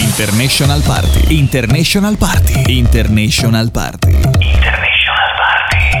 International 0.00 0.80
Party. 0.80 1.36
International 1.36 2.16
Party. 2.16 2.62
International 2.78 3.70
Party. 3.70 4.08
International 4.10 5.28
Party. 5.36 5.98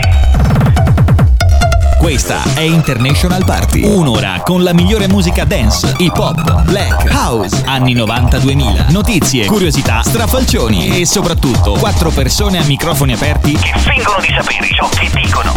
Questa 1.98 2.42
è 2.54 2.62
International 2.62 3.44
Party. 3.44 3.82
Un'ora 3.82 4.40
con 4.42 4.62
la 4.62 4.72
migliore 4.72 5.06
musica 5.06 5.44
dance, 5.44 5.94
hip 5.98 6.16
hop, 6.16 6.62
black, 6.62 7.12
house, 7.12 7.62
anni 7.66 7.94
90-2000. 7.94 8.90
Notizie, 8.90 9.44
curiosità, 9.44 10.00
strafalcioni 10.02 10.98
e 10.98 11.04
soprattutto 11.04 11.72
quattro 11.72 12.08
persone 12.08 12.58
a 12.58 12.64
microfoni 12.64 13.12
aperti 13.12 13.52
che 13.52 13.72
fingono 13.76 14.18
di 14.20 14.28
sapere 14.34 14.66
ciò 14.74 14.88
che 14.88 15.10
dicono. 15.12 15.52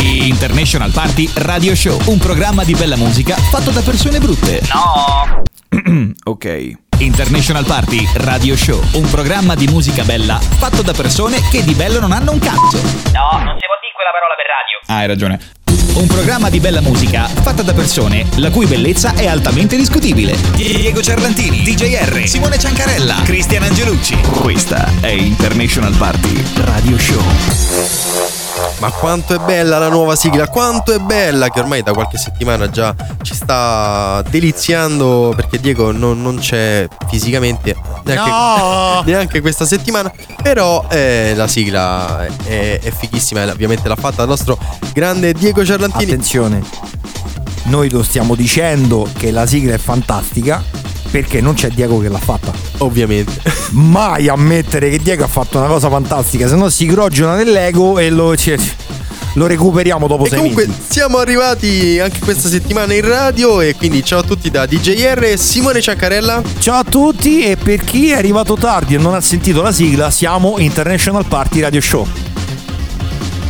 International 0.00 0.90
Party 0.90 1.30
Radio 1.34 1.76
Show, 1.76 2.00
un 2.06 2.18
programma 2.18 2.64
di 2.64 2.74
bella 2.74 2.96
musica 2.96 3.36
fatto 3.36 3.70
da 3.70 3.82
persone 3.82 4.18
brutte. 4.18 4.60
No! 4.72 5.44
ok. 6.24 6.87
International 6.98 7.64
Party 7.64 8.08
Radio 8.14 8.56
Show, 8.56 8.82
un 8.94 9.08
programma 9.08 9.54
di 9.54 9.68
musica 9.68 10.02
bella 10.02 10.38
fatto 10.40 10.82
da 10.82 10.92
persone 10.92 11.40
che 11.48 11.62
di 11.62 11.74
bello 11.74 12.00
non 12.00 12.10
hanno 12.10 12.32
un 12.32 12.40
cazzo. 12.40 12.76
No, 13.12 13.38
non 13.38 13.56
si 13.56 13.66
può 13.66 13.76
dire 13.78 13.94
quella 13.94 14.10
parola 14.12 14.34
per 14.36 14.46
radio. 14.46 14.78
Ah, 14.86 14.96
hai 14.96 15.06
ragione. 15.06 15.38
Un 15.94 16.06
programma 16.08 16.50
di 16.50 16.58
bella 16.58 16.80
musica 16.80 17.26
fatta 17.26 17.62
da 17.62 17.72
persone 17.72 18.26
la 18.36 18.50
cui 18.50 18.66
bellezza 18.66 19.14
è 19.14 19.28
altamente 19.28 19.76
discutibile. 19.76 20.36
Diego 20.54 21.00
Cerlantini, 21.00 21.62
DJR, 21.62 22.26
Simone 22.26 22.58
Ciancarella, 22.58 23.22
Cristian 23.24 23.62
Angelucci. 23.62 24.20
Questa 24.40 24.90
è 25.00 25.08
International 25.08 25.94
Party 25.96 26.42
Radio 26.56 26.98
Show. 26.98 28.37
Ma 28.78 28.90
quanto 28.90 29.34
è 29.34 29.38
bella 29.38 29.78
la 29.78 29.88
nuova 29.88 30.14
sigla, 30.14 30.48
quanto 30.48 30.92
è 30.92 30.98
bella 30.98 31.50
che 31.50 31.60
ormai 31.60 31.82
da 31.82 31.92
qualche 31.92 32.16
settimana 32.16 32.70
già 32.70 32.94
ci 33.22 33.34
sta 33.34 34.22
deliziando 34.28 35.32
perché 35.34 35.58
Diego 35.58 35.90
non, 35.90 36.22
non 36.22 36.38
c'è 36.38 36.86
fisicamente 37.08 37.74
neanche, 38.04 38.30
No! 38.30 39.02
neanche 39.06 39.40
questa 39.40 39.66
settimana, 39.66 40.12
però 40.42 40.86
eh, 40.88 41.32
la 41.34 41.48
sigla 41.48 42.26
è, 42.44 42.78
è 42.80 42.90
fighissima, 42.90 43.44
ovviamente 43.44 43.88
l'ha 43.88 43.96
fatta 43.96 44.22
il 44.22 44.28
nostro 44.28 44.58
grande 44.92 45.32
Diego 45.32 45.64
Ciarlantini. 45.64 46.12
Attenzione, 46.12 46.62
noi 47.64 47.90
lo 47.90 48.02
stiamo 48.02 48.34
dicendo 48.34 49.08
che 49.16 49.30
la 49.30 49.46
sigla 49.46 49.74
è 49.74 49.78
fantastica 49.78 50.62
perché 51.10 51.40
non 51.40 51.54
c'è 51.54 51.68
Diego 51.68 51.98
che 51.98 52.08
l'ha 52.08 52.18
fatta. 52.18 52.52
Ovviamente. 52.78 53.40
Mai 53.72 54.28
ammettere 54.28 54.90
che 54.90 54.98
Diego 54.98 55.24
ha 55.24 55.28
fatto 55.28 55.58
una 55.58 55.66
cosa 55.66 55.88
fantastica, 55.88 56.48
se 56.48 56.54
no 56.56 56.68
si 56.68 56.86
crogiona 56.86 57.34
nell'ego 57.36 57.98
e 57.98 58.10
lo, 58.10 58.36
ci- 58.36 58.56
lo 59.34 59.46
recuperiamo 59.46 60.06
dopo 60.06 60.24
E 60.24 60.28
sei 60.30 60.38
comunque 60.38 60.66
mesi. 60.66 60.80
siamo 60.88 61.18
arrivati 61.18 61.98
anche 62.00 62.18
questa 62.20 62.48
settimana 62.48 62.94
in 62.94 63.06
radio 63.06 63.60
e 63.60 63.74
quindi 63.74 64.02
ciao 64.04 64.20
a 64.20 64.22
tutti 64.22 64.50
da 64.50 64.66
DJR 64.66 65.34
Simone 65.36 65.80
Ciancarella. 65.80 66.42
Ciao 66.58 66.78
a 66.78 66.84
tutti 66.84 67.42
e 67.42 67.56
per 67.56 67.84
chi 67.84 68.10
è 68.10 68.16
arrivato 68.16 68.54
tardi 68.54 68.94
e 68.94 68.98
non 68.98 69.14
ha 69.14 69.20
sentito 69.20 69.62
la 69.62 69.72
sigla, 69.72 70.10
siamo 70.10 70.58
International 70.58 71.24
Party 71.26 71.60
Radio 71.60 71.80
Show. 71.80 72.27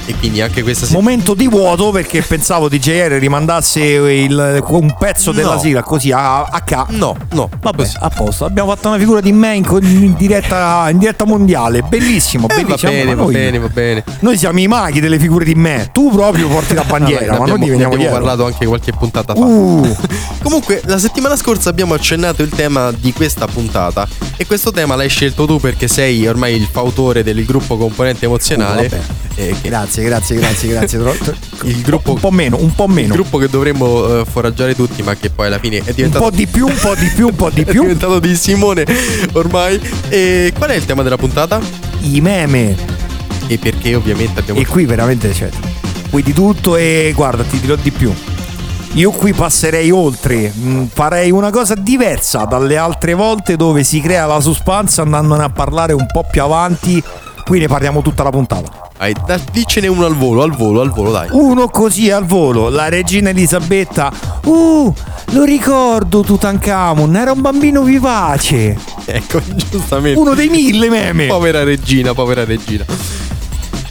E 0.09 0.15
quindi 0.19 0.41
anche 0.41 0.63
questa 0.63 0.87
settimana... 0.87 1.07
Momento 1.11 1.35
di 1.35 1.47
vuoto 1.49 1.91
perché 1.91 2.23
pensavo 2.23 2.71
DJR 2.71 3.19
rimandasse 3.19 3.81
il- 3.83 4.65
un 4.69 4.97
pezzo 4.99 5.33
della 5.33 5.53
No. 5.55 5.59
sigla 5.61 5.83
così 5.83 6.11
a, 6.13 6.45
a 6.45 6.61
ca. 6.63 6.87
No, 6.89 7.15
no, 7.33 7.51
Vabbè, 7.61 7.77
così. 7.77 7.97
a 8.01 8.09
posto. 8.09 8.47
Abbiamo 8.47 8.71
fatto 8.75 8.89
una 8.89 8.97
figura 8.97 9.21
di 9.21 9.33
me 9.33 9.55
in, 9.57 9.67
in 9.83 10.15
diretta, 10.17 10.89
in 10.91 10.97
diretta 10.97 11.27
mondiale. 11.27 11.83
Bellissimo, 11.83 12.47
Eh, 12.49 12.55
va 12.55 12.63
bellissimo. 12.63 12.91
bene, 12.91 13.15
Ma 13.15 13.23
va 13.25 13.31
bene, 13.31 13.59
va 13.59 13.69
bene. 13.69 14.05
Noi 14.21 14.39
siamo 14.39 14.59
i 14.61 14.67
maghi 14.67 15.01
delle 15.01 15.19
figure 15.19 15.45
di 15.45 15.55
me. 15.55 15.91
Tu 15.93 16.11
proprio 16.11 16.49
porti 16.49 16.73
la 16.73 16.85
bandiera, 16.89 17.27
Vabbè, 17.27 17.39
ma 17.39 17.45
noi 17.47 17.59
ti 17.59 17.65
ne 17.67 17.71
veniamo 17.73 17.93
abbiamo 17.93 18.13
parlato 18.13 18.47
anche 18.47 18.65
qualche 18.65 18.93
puntata 18.93 19.35
fa. 19.35 19.41
Uh, 19.45 19.97
Comunque, 20.43 20.81
la 20.87 20.99
settimana 20.99 21.37
scorsa 21.37 21.69
abbiamo 21.69 21.93
accennato 21.93 22.43
il 22.43 22.49
tema 22.49 22.91
di 22.93 23.13
questa 23.13 23.47
puntata. 23.47 24.09
E 24.39 24.47
questo 24.47 24.71
tema 24.71 24.95
l'hai 24.97 25.11
scelto 25.11 25.45
tu 25.45 25.61
perché 25.61 25.87
sei 25.87 26.27
ormai 26.27 26.55
il 26.55 26.67
fautore 26.71 27.23
del 27.23 27.45
gruppo 27.45 27.77
componente 27.77 28.25
emozionale. 28.25 28.87
Uh. 28.91 29.28
Eh, 29.39 29.55
che- 29.61 29.69
grazie, 29.69 30.03
grazie, 30.05 30.37
grazie, 30.37 30.69
grazie. 30.69 30.99
Il 31.65 31.83
gruppo- 31.83 32.13
un 32.13 32.21
po' 32.21 32.31
meno, 32.31 32.57
un 32.61 32.75
po' 32.75 32.85
il 32.85 32.91
meno. 32.93 33.15
gruppo 33.15 33.39
che 33.39 33.49
dovremmo 33.49 34.21
eh, 34.21 34.25
foraggiare 34.25 34.75
tutti, 34.75 35.03
ma 35.03 35.15
che 35.17 35.31
poi 35.31 35.47
alla 35.47 35.59
fine 35.59 35.79
è 35.79 35.89
Un 35.89 35.93
diventato. 35.95 36.25
po' 36.25 36.31
di 36.31 36.47
più, 36.47 36.67
un 36.67 36.77
po' 36.81 36.95
di 36.95 37.07
più, 37.07 37.27
un 37.29 37.35
po' 37.35 37.51
di 37.51 37.63
è 37.63 37.65
più. 37.65 37.81
diventato 37.83 38.19
di 38.21 38.35
Simone 38.37 38.85
ormai. 39.33 39.81
E 40.09 40.53
qual 40.57 40.71
è 40.71 40.75
il 40.75 40.85
tema 40.85 41.03
della 41.03 41.17
puntata? 41.17 41.61
I 42.01 42.21
meme. 42.21 42.77
E 43.47 43.59
perché 43.59 43.95
ovviamente 43.95 44.41
abbiamo. 44.41 44.61
E 44.61 44.67
qui 44.67 44.85
veramente 44.85 45.31
c'è. 45.31 45.49
Qui 46.11 46.23
di 46.23 46.33
tutto 46.33 46.77
e 46.77 47.13
guarda, 47.15 47.43
ti 47.43 47.59
dirò 47.61 47.75
di 47.77 47.91
più. 47.91 48.13
Io 48.95 49.11
qui 49.11 49.33
passerei 49.35 49.91
oltre, 49.91 50.51
mm, 50.57 50.85
farei 50.93 51.31
una 51.31 51.51
cosa 51.51 51.75
diversa 51.75 52.45
dalle 52.45 52.77
altre 52.77 53.15
volte 53.15 53.55
dove 53.57 53.85
si 53.85 54.01
crea 54.01 54.27
la 54.27 54.41
suspense 54.41 55.01
andandone 55.03 55.45
a 55.45 55.51
parlare 55.51 55.93
un 55.93 56.07
po' 56.11 56.25
più 56.29 56.43
avanti. 56.43 57.03
Qui 57.49 57.61
ne 57.61 57.67
parliamo 57.67 58.03
tutta 58.03 58.23
la 58.23 58.29
puntata. 58.29 58.91
Dai, 58.99 59.15
da- 59.25 59.41
dicene 59.51 59.87
uno 59.87 60.05
al 60.05 60.15
volo, 60.15 60.43
al 60.43 60.55
volo, 60.55 60.83
al 60.83 60.91
volo, 60.91 61.13
dai. 61.13 61.29
Uno 61.31 61.69
così 61.69 62.11
al 62.11 62.27
volo, 62.27 62.69
la 62.69 62.91
regina 62.91 63.31
Elisabetta. 63.31 64.13
Uh, 64.45 64.93
lo 65.31 65.45
ricordo 65.45 66.21
Tutankhamon, 66.21 67.17
era 67.17 67.33
un 67.33 67.41
bambino 67.41 67.83
vivace. 67.85 68.77
Ecco, 69.07 69.41
giustamente. 69.71 70.19
Uno 70.21 70.35
dei 70.35 70.51
mille 70.51 70.91
meme. 70.91 71.25
Povera 71.25 71.65
regina, 71.65 72.13
povera 72.13 72.45
regina. 72.45 72.85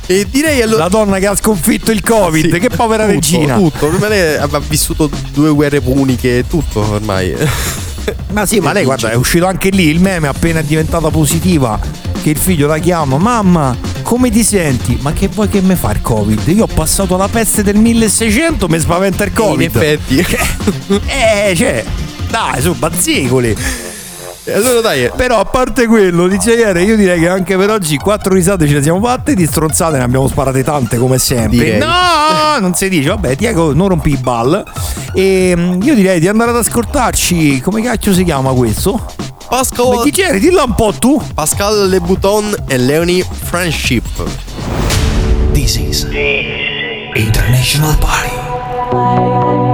E 0.05 0.27
direi 0.29 0.61
allora. 0.61 0.83
La 0.83 0.89
donna 0.89 1.17
che 1.17 1.25
ha 1.25 1.35
sconfitto 1.35 1.89
il 1.89 2.03
Covid, 2.03 2.53
Sì, 2.53 2.59
che 2.59 2.69
povera 2.69 3.05
tutto, 3.05 3.15
regina. 3.15 3.55
Tutto, 3.55 3.89
lei 4.07 4.35
ha 4.35 4.47
vissuto 4.67 5.09
due 5.33 5.49
guerre 5.49 5.81
puniche, 5.81 6.45
tutto 6.47 6.81
ormai. 6.91 7.35
Ma 8.31 8.45
sì, 8.45 8.59
ma 8.59 8.71
lei 8.73 8.83
guarda, 8.83 9.11
è 9.11 9.15
uscito 9.15 9.45
anche 9.45 9.69
lì 9.69 9.87
il 9.89 9.99
meme 9.99 10.27
appena 10.27 10.59
è 10.59 10.63
diventata 10.63 11.09
positiva. 11.09 11.79
Che 12.21 12.29
il 12.29 12.37
figlio 12.37 12.67
la 12.67 12.77
chiama, 12.79 13.17
mamma, 13.17 13.75
come 14.01 14.29
ti 14.29 14.43
senti? 14.43 14.97
Ma 15.01 15.13
che 15.13 15.27
vuoi 15.27 15.47
che 15.47 15.61
mi 15.61 15.75
fa 15.75 15.91
il 15.91 16.01
Covid? 16.01 16.47
Io 16.47 16.63
ho 16.63 16.67
passato 16.67 17.15
la 17.17 17.27
peste 17.27 17.63
del 17.63 17.75
1600, 17.77 18.67
mi 18.67 18.79
spaventa 18.79 19.23
il 19.23 19.29
In 19.29 19.35
Covid. 19.35 19.75
effetti. 19.75 20.25
Eh, 21.05 21.53
cioè, 21.55 21.83
dai, 22.29 22.61
su, 22.61 22.73
bazzicoli. 22.75 23.55
E 24.47 24.53
allora 24.53 24.79
dai, 24.79 25.11
Però 25.13 25.39
a 25.39 25.43
parte 25.43 25.87
quello, 25.87 26.25
dice 26.25 26.53
ieri, 26.53 26.85
io 26.85 26.95
direi 26.95 27.19
che 27.19 27.27
anche 27.27 27.57
per 27.57 27.69
oggi 27.69 27.97
quattro 27.97 28.33
risate 28.33 28.65
ce 28.65 28.75
le 28.75 28.81
siamo 28.81 29.01
fatte, 29.01 29.33
di 29.33 29.45
stronzate 29.45 29.97
ne 29.97 30.03
abbiamo 30.03 30.25
sparate 30.29 30.63
tante 30.63 30.97
come 30.97 31.17
sempre. 31.17 31.57
Direi. 31.57 31.79
No, 31.79 32.57
non 32.61 32.73
si 32.73 32.87
dice, 32.87 33.09
vabbè, 33.09 33.35
Diego, 33.35 33.73
non 33.73 33.89
rompi 33.89 34.11
i 34.11 34.15
ball. 34.15 34.63
E 35.13 35.53
mm, 35.53 35.81
io 35.81 35.93
direi 35.95 36.21
di 36.21 36.29
andare 36.29 36.51
ad 36.51 36.55
ascoltarci, 36.55 37.59
come 37.59 37.81
cacchio 37.81 38.13
si 38.13 38.23
chiama 38.23 38.53
questo? 38.53 39.05
Pascal, 39.49 40.01
chi 40.03 40.11
c'eri? 40.11 40.39
Dillo 40.39 40.63
un 40.63 40.75
po' 40.75 40.93
tu. 40.97 41.21
Pascal 41.33 41.89
Le 41.89 41.99
Bouton 41.99 42.55
e 42.69 42.77
Leonie 42.77 43.25
Friendship. 43.29 44.05
This 45.51 45.75
is 45.75 46.07
International 47.15 47.97
Party. 47.97 49.66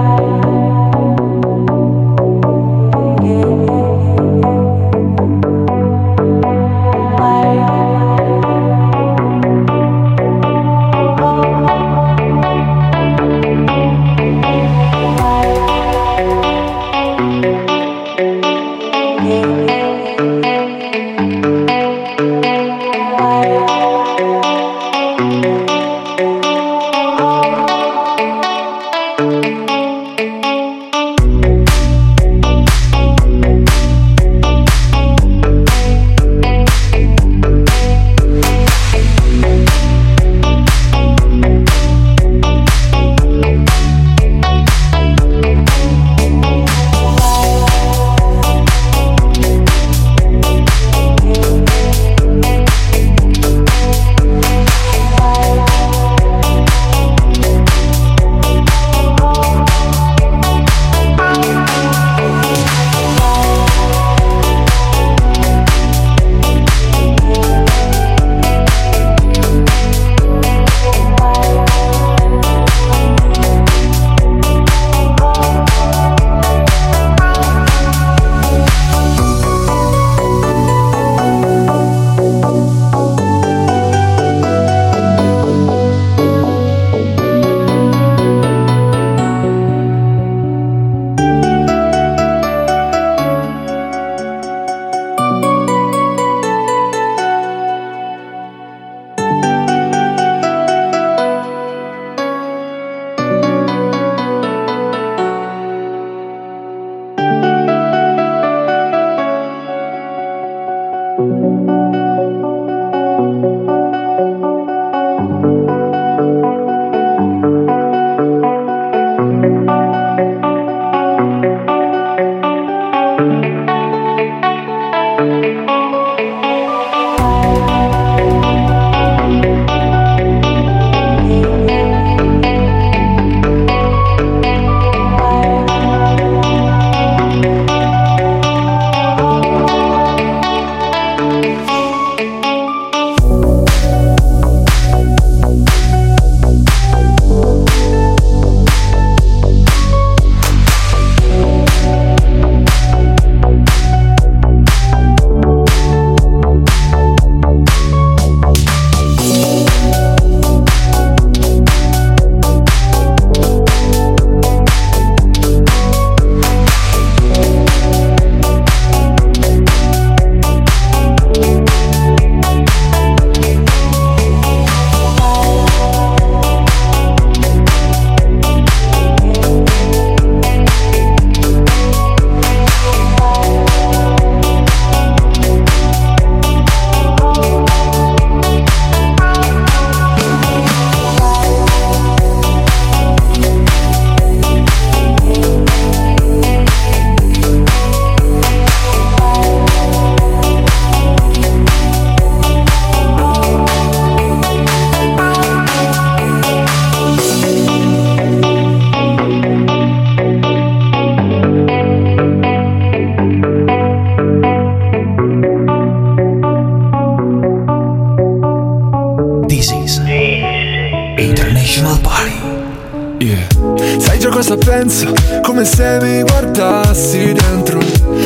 Cosa 224.54 224.58
penso? 224.58 225.14
Come 225.42 225.66
se 225.66 226.00
mi 226.02 226.22
guardassi 226.22 227.34
dentro. 227.34 227.80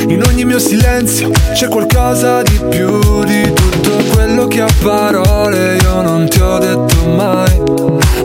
In 0.08 0.24
ogni 0.28 0.46
mio 0.46 0.60
silenzio 0.60 1.30
c'è 1.54 1.68
qualcosa 1.68 2.42
di 2.42 2.60
più 2.70 3.24
di 3.24 3.54
tutto 3.54 3.92
quello 4.14 4.48
che 4.48 4.62
a 4.62 4.68
parole 4.82 5.78
io 5.82 6.02
non 6.02 6.28
ti 6.28 6.40
ho 6.40 6.58
detto 6.58 7.08
mai. 7.08 7.62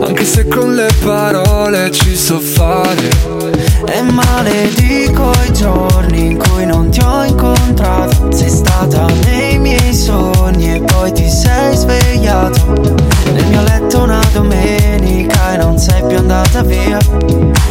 Anche 0.01 0.25
se 0.25 0.47
con 0.47 0.73
le 0.75 0.89
parole 1.03 1.91
ci 1.91 2.15
so 2.15 2.39
fare. 2.39 3.51
E 3.85 4.01
maledico 4.01 5.31
i 5.47 5.53
giorni 5.53 6.25
in 6.27 6.37
cui 6.37 6.65
non 6.65 6.89
ti 6.89 7.01
ho 7.01 7.23
incontrato 7.25 8.31
Sei 8.31 8.49
stata 8.49 9.05
nei 9.25 9.59
miei 9.59 9.93
sogni 9.93 10.75
e 10.75 10.79
poi 10.79 11.11
ti 11.11 11.29
sei 11.29 11.75
svegliato 11.75 12.73
Nel 13.33 13.45
mio 13.47 13.61
letto 13.61 14.03
una 14.03 14.21
domenica 14.31 15.22
e 15.53 15.57
non 15.57 15.77
sei 15.77 16.03
più 16.07 16.17
andata 16.17 16.63
via 16.63 16.97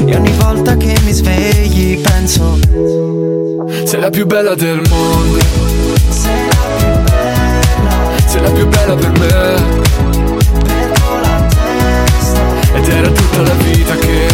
E 0.05 0.17
ogni 0.17 0.33
volta 0.39 0.77
che 0.77 0.97
mi 1.05 1.13
svegli 1.13 2.01
penso 2.01 2.59
Sei 3.85 4.01
la 4.01 4.11
più 4.11 4.27
bella 4.27 4.55
del 4.55 4.83
mondo. 4.89 5.39
Sei 6.09 6.47
la 6.47 6.57
più 6.77 6.87
bella, 7.03 8.01
Sei 8.27 8.41
la 8.41 8.51
più 8.51 8.67
bella 8.69 8.95
per 8.95 9.11
me. 9.11 9.27
perdo 10.63 11.21
la 11.23 11.47
testa 11.49 12.77
Ed 12.77 12.89
era 12.89 13.09
tutta 13.09 13.43
la 13.43 13.55
vita 13.55 13.95
che 13.97 14.27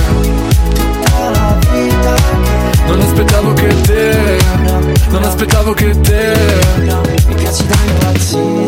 Tutta 0.75 1.31
la 1.31 1.59
vita 1.71 2.15
che 2.15 2.69
non 2.89 3.01
aspettavo 3.03 3.53
che 3.53 3.81
te. 3.83 4.39
Non 5.11 5.23
aspettavo 5.23 5.75
che 5.75 6.01
te. 6.01 6.33
mi 7.27 7.35
piaci 7.35 7.67
da 7.67 7.77
impazzire 7.87 8.68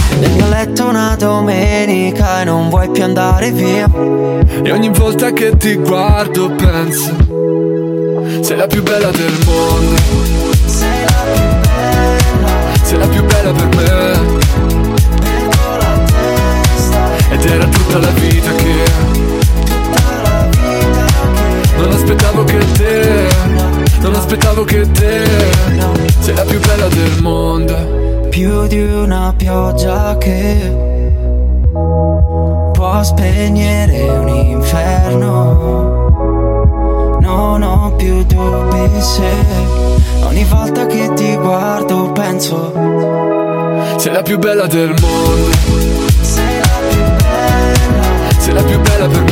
Nel 0.21 0.31
mio 0.33 0.47
letto 0.49 0.85
una 0.85 1.15
domenica 1.17 2.41
E 2.41 2.43
non 2.43 2.69
vuoi 2.69 2.91
più 2.91 3.03
andare 3.03 3.49
via. 3.51 3.89
E 4.63 4.71
ogni 4.71 4.89
volta 4.89 5.31
che 5.31 5.57
ti 5.57 5.73
guardo 5.73 6.51
penso, 6.51 7.15
sei 8.41 8.55
la 8.55 8.67
più 8.67 8.83
bella 8.83 9.09
del 9.09 9.33
mondo, 9.43 9.95
Sei 10.67 11.03
la 11.05 11.23
più 11.33 11.41
bella. 11.59 12.49
Sei 12.83 12.97
la 12.99 13.07
più 13.07 13.23
bella 13.23 13.51
per 13.51 13.67
me. 13.75 14.39
Perdo 15.21 15.77
la 15.79 16.03
testa. 16.05 17.31
Ed 17.31 17.45
era 17.45 17.65
tutta 17.65 17.97
la 17.97 18.11
vita 18.11 18.51
che 18.53 18.83
Tutta 19.65 20.21
la 20.21 20.47
vita 20.51 21.01
che 21.15 21.77
non 21.77 21.91
aspettavo 21.93 22.43
che 22.43 22.59
te, 22.73 23.27
non 24.01 24.13
aspettavo 24.13 24.63
che 24.65 24.91
te, 24.91 25.23
sei 26.19 26.35
la 26.35 26.43
più 26.43 26.59
bella 26.59 26.87
del 26.89 27.21
mondo. 27.21 28.00
Più 28.31 28.65
di 28.65 28.79
una 28.79 29.33
pioggia 29.35 30.17
che 30.17 30.73
può 32.71 33.03
spegnere 33.03 34.09
un 34.09 34.27
inferno. 34.29 35.99
Non 37.19 37.61
ho 37.61 37.93
più 37.97 38.23
dubbi 38.23 39.01
se 39.01 39.33
ogni 40.23 40.45
volta 40.45 40.85
che 40.85 41.11
ti 41.13 41.35
guardo 41.35 42.11
penso 42.13 42.71
Sei 43.97 44.13
la 44.13 44.21
più 44.21 44.39
bella 44.39 44.65
del 44.65 44.95
mondo, 45.01 45.51
sei 46.21 46.57
la 46.57 46.79
più 46.89 47.03
bella, 47.27 48.03
sei 48.39 48.53
la 48.53 48.63
più 48.63 48.79
bella 48.79 49.07
per 49.07 49.23
me. 49.23 49.31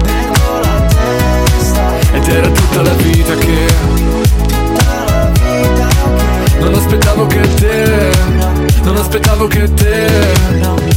perdo 0.00 0.60
la 0.62 0.86
testa, 0.86 1.82
Ed 2.12 2.28
era 2.28 2.48
tutta 2.50 2.82
la 2.82 2.92
vita 2.92 3.34
che 3.34 4.07
non 6.68 6.78
aspettavo 6.80 7.26
che 7.26 7.54
te, 7.54 8.10
non 8.82 8.96
aspettavo 8.98 9.46
che 9.46 9.72
te, 9.72 10.06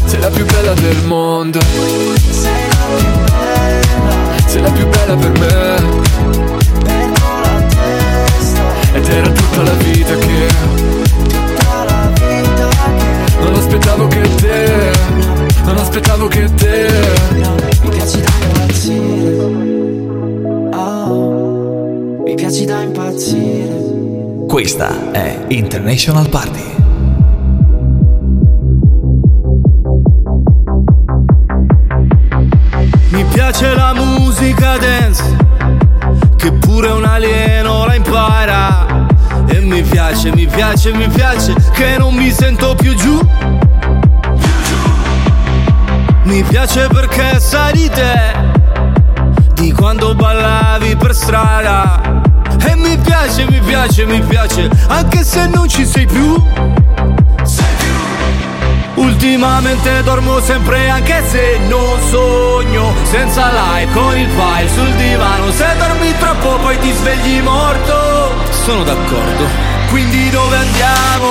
sei 0.06 0.20
la 0.20 0.28
più 0.28 0.46
bella 0.46 0.74
del 0.74 0.98
mondo, 1.06 1.60
sei 4.48 4.62
la 4.62 4.70
più 4.72 4.86
bella, 4.88 5.16
per 5.16 5.32
me. 5.40 6.10
Ed 8.94 9.08
era 9.08 9.30
tutta 9.30 9.62
la 9.62 9.74
vita 9.75 10.13
che 10.18 10.48
non 13.40 13.54
aspettavo 13.56 14.08
che 14.08 14.36
te, 14.36 14.92
non 15.63 15.78
aspettavo 15.78 16.28
che 16.28 16.54
te. 16.54 16.90
Mi 17.82 17.90
piaci 17.90 18.20
da 18.20 18.32
impazzire. 18.44 19.46
Oh, 20.74 22.24
mi 22.25 22.36
piaci 22.36 22.66
da 22.66 22.82
impazzire. 22.82 23.90
Questa 24.51 25.12
è 25.13 25.46
International 25.48 26.27
Party. 26.27 26.75
Mi 33.12 33.24
piace 33.31 33.74
la 33.74 33.93
musica 33.93 34.75
dance, 34.77 35.24
che 36.36 36.51
pure 36.51 36.89
un 36.89 37.05
alieno 37.05 37.86
la 37.86 37.96
impara. 37.96 39.08
E 39.48 39.62
mi 39.62 39.81
piace, 39.84 40.36
mi 40.36 40.46
piace, 40.48 40.91
mi 40.91 41.08
piace, 41.08 41.55
che 41.72 41.96
non 41.98 42.13
mi 42.13 42.29
sento 42.29 42.75
più 42.75 42.93
giù. 42.93 43.25
Mi 46.24 46.43
piace 46.43 46.88
perché 46.88 47.39
sai 47.39 47.72
di 47.72 47.89
te, 47.89 48.34
di 49.53 49.72
quando 49.72 50.13
ballavi 50.13 50.98
per 50.98 51.15
strada. 51.15 52.00
Piace, 53.22 53.46
mi 53.46 53.60
piace, 53.60 54.06
mi 54.06 54.20
piace, 54.20 54.68
anche 54.88 55.24
se 55.24 55.46
non 55.46 55.70
ci 55.70 55.86
sei 55.86 56.08
più. 56.08 56.44
Ultimamente 58.96 60.01
dormo 60.01 60.40
sempre 60.40 60.90
anche 60.90 61.24
se 61.28 61.60
non 61.68 62.00
sogno 62.10 62.94
Senza 63.04 63.51
like 63.51 63.94
con 63.94 64.18
il 64.18 64.28
file 64.28 64.70
sul 64.70 64.92
divano 64.96 65.51
Se 65.51 65.66
dormi 65.78 66.18
troppo 66.18 66.58
poi 66.58 66.78
ti 66.80 66.92
svegli 66.92 67.42
morto 67.42 68.34
Sono 68.63 68.84
d'accordo 68.84 69.48
Quindi 69.90 70.30
dove 70.30 70.56
andiamo? 70.56 71.28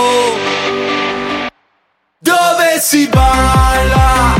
Dove 2.18 2.78
si 2.80 3.08
balla? 3.08 4.39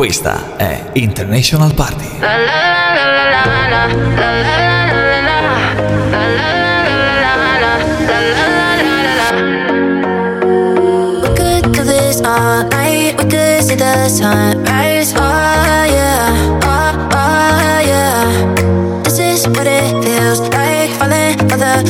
Questa 0.00 0.56
è 0.56 0.82
International 0.94 1.74
Party. 1.74 2.08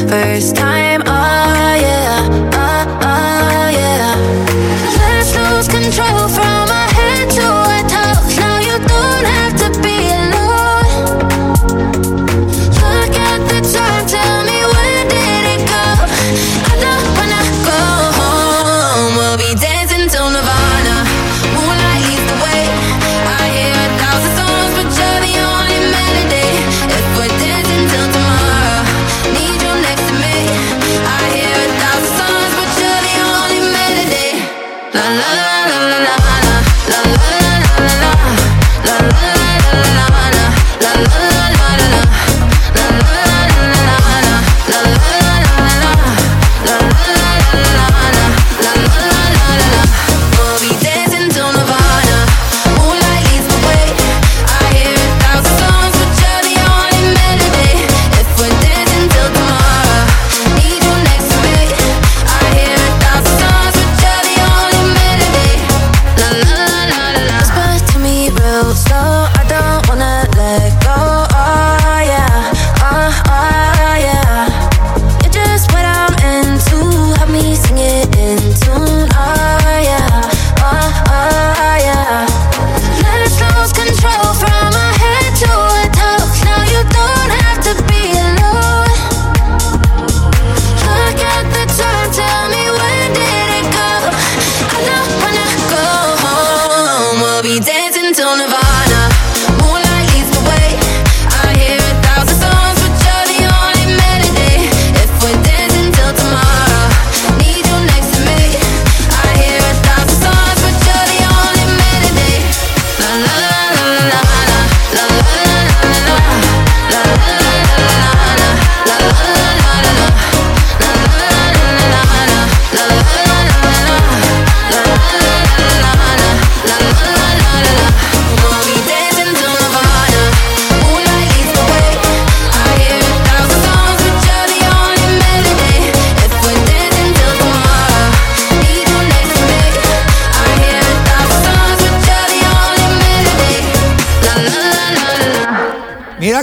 first 0.08 0.56
time. 0.56 0.69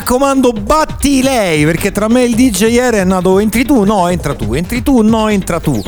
Raccomando, 0.08 0.54
batti 0.54 1.22
lei, 1.22 1.66
perché 1.66 1.92
tra 1.92 2.08
me 2.08 2.22
e 2.22 2.28
il 2.28 2.36
DJ 2.36 2.72
ieri 2.72 2.98
è 2.98 3.04
nato 3.04 3.40
entri 3.40 3.66
tu, 3.66 3.84
no, 3.84 4.08
entra 4.08 4.34
tu, 4.36 4.54
entri 4.54 4.82
tu, 4.82 5.02
no, 5.02 5.28
entra 5.28 5.60
tu. 5.60 5.84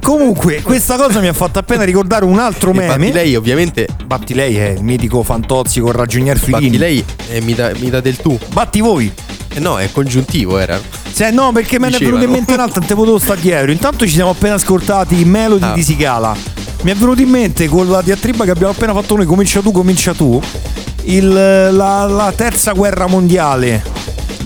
Comunque, 0.00 0.62
questa 0.62 0.96
cosa 0.96 1.18
mi 1.18 1.26
ha 1.26 1.32
fatto 1.32 1.58
appena 1.58 1.82
ricordare 1.82 2.24
un 2.24 2.38
altro 2.38 2.72
meme. 2.72 2.96
Batti 2.96 3.12
lei 3.12 3.34
ovviamente 3.34 3.88
Batti 4.06 4.32
lei 4.34 4.56
è 4.56 4.68
il 4.68 4.84
mitico 4.84 5.24
Fantozzi 5.24 5.80
con 5.80 5.90
ragionier 5.90 6.38
Filini. 6.38 6.66
Batti 6.66 6.78
lei 6.78 7.04
e 7.30 7.40
mi 7.40 7.52
dà, 7.52 7.72
mi 7.80 7.90
dà 7.90 8.00
del 8.00 8.16
tu. 8.18 8.38
Batti 8.52 8.80
voi. 8.80 9.12
Eh 9.52 9.58
no, 9.58 9.80
è 9.80 9.90
congiuntivo 9.90 10.56
era. 10.56 10.80
Se, 11.10 11.28
no, 11.32 11.50
perché 11.50 11.80
me 11.80 11.90
ne 11.90 11.96
è 11.96 11.98
venuto 11.98 12.22
in 12.22 12.30
mente 12.30 12.52
un'altra, 12.52 12.78
non 12.78 12.88
te 12.88 12.94
potevo 12.94 13.18
stare 13.18 13.40
dietro. 13.40 13.72
Intanto 13.72 14.06
ci 14.06 14.12
siamo 14.12 14.30
appena 14.30 14.54
ascoltati 14.54 15.24
Melody 15.24 15.64
Ah. 15.64 15.72
di 15.72 15.82
Sigala. 15.82 16.36
Mi 16.82 16.92
è 16.92 16.94
venuto 16.94 17.20
in 17.20 17.28
mente 17.28 17.66
con 17.66 17.90
la 17.90 18.02
diatriba 18.02 18.44
che 18.44 18.52
abbiamo 18.52 18.72
appena 18.72 18.94
fatto 18.94 19.16
noi, 19.16 19.26
comincia 19.26 19.60
tu, 19.60 19.72
comincia 19.72 20.14
tu, 20.14 20.40
il- 21.08 21.28
la, 21.32 22.04
la 22.06 22.32
terza 22.34 22.72
guerra 22.72 23.06
mondiale. 23.06 23.82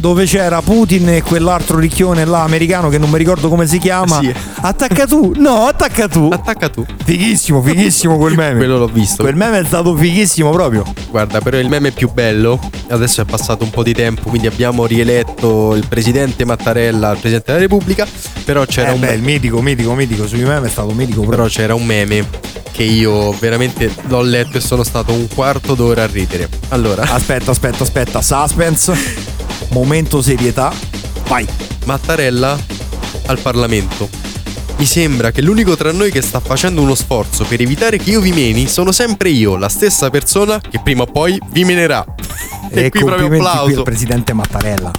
Dove 0.02 0.24
c'era 0.24 0.60
Putin 0.62 1.10
e 1.10 1.22
quell'altro 1.22 1.78
ricchione 1.78 2.24
là 2.24 2.42
americano 2.42 2.88
che 2.88 2.98
non 2.98 3.08
mi 3.08 3.18
ricordo 3.18 3.48
come 3.48 3.68
si 3.68 3.78
chiama. 3.78 4.18
Sì. 4.18 4.34
Attacca 4.62 5.06
tu, 5.06 5.32
no, 5.36 5.66
attacca 5.68 6.08
tu. 6.08 6.28
Attacca 6.32 6.68
tu. 6.70 6.84
Fighissimo, 7.04 7.62
fighissimo 7.62 8.16
quel 8.16 8.34
meme. 8.34 8.56
Quello 8.56 8.78
l'ho 8.78 8.88
visto. 8.88 9.22
Quel 9.22 9.36
meme 9.36 9.60
è 9.60 9.64
stato 9.64 9.94
fighissimo 9.94 10.50
proprio. 10.50 10.82
Guarda, 11.08 11.40
però 11.40 11.56
il 11.56 11.68
meme 11.68 11.92
più 11.92 12.10
bello, 12.10 12.58
adesso 12.88 13.20
è 13.20 13.24
passato 13.24 13.62
un 13.62 13.70
po' 13.70 13.84
di 13.84 13.92
tempo, 13.94 14.28
quindi 14.28 14.48
abbiamo 14.48 14.86
rieletto 14.86 15.76
il 15.76 15.86
presidente 15.86 16.44
Mattarella 16.44 17.10
al 17.10 17.18
presidente 17.18 17.52
della 17.52 17.62
Repubblica, 17.62 18.04
però 18.44 18.64
c'era, 18.64 18.88
Eh 18.88 18.94
un, 18.94 19.00
beh, 19.00 19.12
il 19.12 19.22
mitico, 19.22 19.62
mitico, 19.62 19.94
mitico. 19.94 20.26
Sui 20.26 20.42
meme 20.42 20.66
è 20.66 20.70
stato 20.70 20.90
mitico 20.94 21.20
però 21.20 21.42
proprio. 21.44 21.54
c'era 21.54 21.74
un 21.76 21.86
meme 21.86 22.28
che 22.72 22.82
io 22.82 23.30
veramente 23.38 23.88
l'ho 24.08 24.22
letto 24.22 24.56
e 24.56 24.60
sono 24.60 24.82
stato 24.82 25.12
un 25.12 25.28
quarto 25.32 25.74
d'ora 25.74 26.02
a 26.02 26.06
ridere. 26.06 26.48
Allora, 26.70 27.02
Aspetta, 27.04 27.52
aspetta, 27.52 27.84
aspetta. 27.84 28.20
Suspense. 28.20 29.30
Momento 29.70 30.20
serietà. 30.22 30.72
Vai. 31.28 31.46
Mattarella 31.84 32.58
al 33.26 33.38
Parlamento. 33.40 34.08
Mi 34.76 34.84
sembra 34.86 35.30
che 35.30 35.42
l'unico 35.42 35.76
tra 35.76 35.92
noi 35.92 36.10
che 36.10 36.22
sta 36.22 36.40
facendo 36.40 36.80
uno 36.82 36.94
sforzo 36.94 37.44
per 37.44 37.60
evitare 37.60 37.98
che 37.98 38.10
io 38.10 38.20
vi 38.20 38.32
meni 38.32 38.66
sono 38.66 38.90
sempre 38.90 39.28
io, 39.28 39.56
la 39.56 39.68
stessa 39.68 40.10
persona 40.10 40.60
che 40.60 40.80
prima 40.82 41.02
o 41.02 41.06
poi 41.06 41.38
vi 41.50 41.64
menerà. 41.64 42.04
E, 42.70 42.88
qui 42.90 43.00
proprio 43.00 43.28
complimenti 43.28 43.38
qui 43.38 43.46
applauso. 43.46 43.82
presidente 43.82 44.32
Mattarella. 44.32 44.90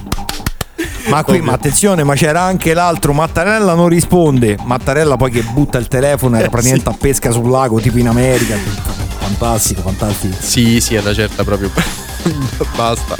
Ma 1.08 1.24
qui, 1.24 1.42
ma 1.42 1.52
attenzione, 1.52 2.04
ma 2.04 2.16
c'era 2.16 2.42
anche 2.44 2.74
l'altro. 2.74 3.12
Mattarella 3.12 3.74
non 3.74 3.90
risponde. 3.90 4.58
Mattarella 4.64 5.18
poi 5.18 5.32
che 5.32 5.42
butta 5.42 5.78
il 5.78 5.88
telefono, 5.90 6.38
era 6.38 6.46
Eh, 6.48 6.50
praticamente 6.50 6.90
sì. 6.90 6.96
a 6.96 6.98
pesca 7.00 7.32
sul 7.32 7.50
lago, 7.50 7.80
tipo 7.80 7.98
in 7.98 8.08
America. 8.08 8.58
Fantastico, 9.20 9.82
fantastico. 9.82 10.36
Sì, 10.40 10.80
sì, 10.80 10.96
è 10.96 11.00
una 11.02 11.14
certa 11.14 11.44
proprio. 11.44 11.70
Basta. 12.76 13.16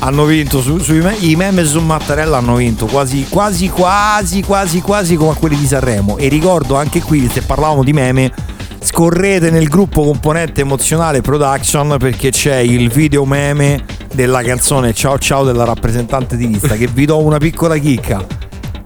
Hanno 0.00 0.24
vinto 0.24 0.60
su- 0.60 0.76
me- 1.02 1.16
i 1.20 1.36
meme 1.36 1.64
su 1.64 1.80
Mattarella 1.80 2.36
hanno 2.38 2.56
vinto 2.56 2.86
quasi 2.86 3.26
quasi 3.28 3.68
quasi 3.68 4.42
quasi 4.42 4.80
quasi 4.80 5.16
come 5.16 5.34
quelli 5.38 5.56
di 5.56 5.66
Sanremo. 5.66 6.16
E 6.18 6.28
ricordo 6.28 6.76
anche 6.76 7.00
qui 7.02 7.28
se 7.32 7.42
parlavamo 7.42 7.82
di 7.82 7.92
meme 7.92 8.32
scorrete 8.80 9.50
nel 9.50 9.68
gruppo 9.68 10.04
componente 10.04 10.60
emozionale 10.60 11.20
production 11.20 11.96
perché 11.98 12.30
c'è 12.30 12.56
il 12.58 12.88
video 12.90 13.24
meme 13.24 13.84
della 14.14 14.42
canzone 14.42 14.94
Ciao 14.94 15.18
ciao 15.18 15.44
della 15.44 15.64
rappresentante 15.64 16.36
di 16.36 16.46
lista 16.46 16.76
che 16.76 16.86
vi 16.86 17.04
do 17.04 17.18
una 17.18 17.38
piccola 17.38 17.76
chicca. 17.76 18.24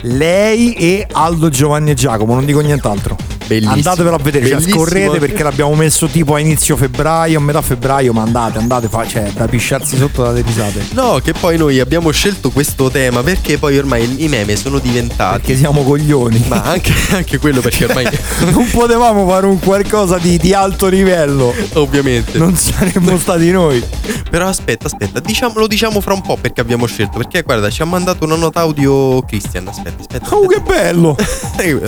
Lei 0.03 0.73
e 0.75 1.07
Aldo 1.11 1.51
Giovanni 1.51 1.91
e 1.91 1.95
Giacomo 1.95 2.35
non 2.35 2.47
dico 2.47 2.61
nient'altro 2.61 3.30
Bellissimo. 3.51 3.73
andatevelo 3.73 4.15
a 4.15 4.19
vedere 4.23 4.47
cioè, 4.49 4.61
scorrete 4.61 5.19
perché 5.19 5.43
l'abbiamo 5.43 5.75
messo 5.75 6.07
tipo 6.07 6.35
a 6.35 6.39
inizio 6.41 6.77
febbraio 6.77 7.39
a 7.39 7.41
metà 7.43 7.61
febbraio 7.61 8.13
ma 8.13 8.23
andate 8.23 8.59
andate 8.59 8.89
fa- 8.89 9.07
cioè 9.09 9.31
da 9.33 9.47
pisciarsi 9.49 9.97
sotto 9.97 10.23
dalle 10.23 10.43
risate 10.43 10.87
No, 10.93 11.21
che 11.23 11.33
poi 11.33 11.57
noi 11.57 11.81
abbiamo 11.81 12.11
scelto 12.13 12.51
questo 12.51 12.91
tema 12.91 13.23
perché 13.23 13.59
poi 13.59 13.77
ormai 13.79 14.23
i 14.25 14.29
meme 14.29 14.55
sono 14.57 14.79
diventati. 14.79 15.39
perché 15.41 15.57
siamo 15.57 15.83
coglioni. 15.83 16.45
Ma 16.49 16.63
anche, 16.63 16.93
anche 17.11 17.39
quello 17.39 17.61
perché 17.61 17.85
ormai. 17.87 18.07
non 18.53 18.69
potevamo 18.71 19.27
fare 19.29 19.47
un 19.47 19.59
qualcosa 19.59 20.19
di, 20.19 20.39
di 20.39 20.53
alto 20.55 20.87
livello. 20.89 21.53
ovviamente. 21.75 22.39
Non 22.39 22.55
saremmo 22.57 23.19
stati 23.19 23.51
noi. 23.51 23.83
Però 24.31 24.47
aspetta, 24.47 24.87
aspetta, 24.87 25.21
diciamo, 25.21 25.59
lo 25.59 25.67
diciamo 25.67 26.01
fra 26.01 26.13
un 26.15 26.21
po' 26.23 26.37
perché 26.41 26.61
abbiamo 26.61 26.87
scelto. 26.87 27.19
Perché 27.19 27.43
guarda, 27.43 27.69
ci 27.71 27.83
ha 27.83 27.85
mandato 27.87 28.25
una 28.25 28.37
nota 28.37 28.61
audio 28.61 29.23
Christian. 29.23 29.67
Aspetta, 29.69 30.01
aspetta. 30.01 30.35
Oh, 30.35 30.47
che 30.47 30.61
bello! 30.61 31.17
Eh, 31.61 31.79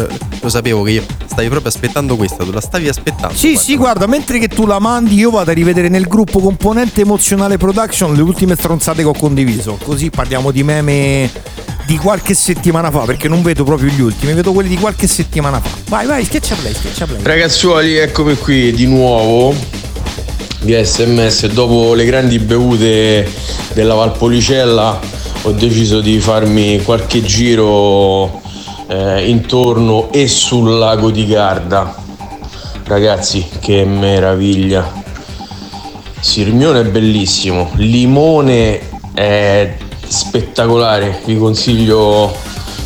Lo 0.40 0.48
sapevo 0.51 0.83
che 0.83 0.90
io 0.90 1.05
stavi 1.27 1.48
proprio 1.52 1.70
aspettando 1.70 2.16
questa, 2.16 2.44
tu 2.44 2.50
la 2.50 2.62
stavi 2.62 2.88
aspettando. 2.88 3.36
Sì, 3.36 3.56
sì, 3.56 3.76
guarda, 3.76 4.06
mentre 4.06 4.38
che 4.38 4.48
tu 4.48 4.64
la 4.64 4.78
mandi, 4.78 5.16
io 5.16 5.30
vado 5.30 5.50
a 5.50 5.54
rivedere 5.54 5.88
nel 5.88 6.06
gruppo 6.06 6.40
componente 6.40 7.02
emozionale 7.02 7.58
production 7.58 8.14
le 8.14 8.22
ultime 8.22 8.56
stronzate 8.56 9.02
che 9.02 9.08
ho 9.08 9.12
condiviso. 9.12 9.78
Così 9.82 10.08
parliamo 10.08 10.50
di 10.50 10.62
meme 10.62 11.30
di 11.84 11.98
qualche 11.98 12.32
settimana 12.32 12.90
fa, 12.90 13.00
perché 13.00 13.28
non 13.28 13.42
vedo 13.42 13.64
proprio 13.64 13.90
gli 13.90 14.00
ultimi, 14.00 14.32
vedo 14.32 14.52
quelli 14.52 14.70
di 14.70 14.78
qualche 14.78 15.06
settimana 15.06 15.60
fa. 15.60 15.68
Vai, 15.88 16.06
vai, 16.06 16.24
schiaccia 16.24 16.54
play, 16.54 16.72
schiaccia 16.72 17.06
play. 17.06 17.22
Ragazzuoli, 17.22 17.96
eccomi 17.96 18.36
qui 18.36 18.72
di 18.72 18.86
nuovo 18.86 19.54
via 20.62 20.82
sms. 20.82 21.48
Dopo 21.48 21.92
le 21.92 22.06
grandi 22.06 22.38
bevute 22.38 23.30
della 23.74 23.94
Valpolicella 23.94 25.00
ho 25.42 25.52
deciso 25.52 26.00
di 26.00 26.18
farmi 26.18 26.80
qualche 26.82 27.22
giro 27.22 28.40
eh, 28.92 29.26
intorno 29.26 30.12
e 30.12 30.28
sul 30.28 30.76
lago 30.76 31.11
di 31.11 31.26
Garda. 31.26 31.94
Ragazzi, 32.85 33.48
che 33.59 33.87
meraviglia! 33.87 35.00
Sirmione 36.20 36.81
è 36.81 36.85
bellissimo, 36.85 37.70
Limone 37.76 38.81
è 39.14 39.76
spettacolare, 40.07 41.22
vi 41.24 41.38
consiglio 41.38 42.33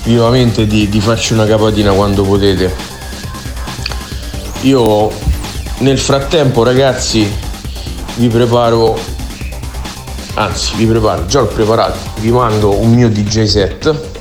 vivamente 0.04 0.66
di, 0.66 0.88
di 0.88 1.00
farci 1.00 1.32
una 1.32 1.44
capatina 1.44 1.92
quando 1.92 2.22
potete. 2.22 2.72
Io 4.62 5.10
nel 5.78 5.98
frattempo 5.98 6.62
ragazzi 6.62 7.30
vi 8.14 8.28
preparo, 8.28 8.96
anzi 10.34 10.76
vi 10.76 10.86
preparo, 10.86 11.26
già 11.26 11.40
l'ho 11.40 11.46
preparato, 11.46 11.98
vi 12.20 12.30
mando 12.30 12.80
un 12.80 12.92
mio 12.92 13.10
DJ 13.10 13.44
set, 13.44 14.15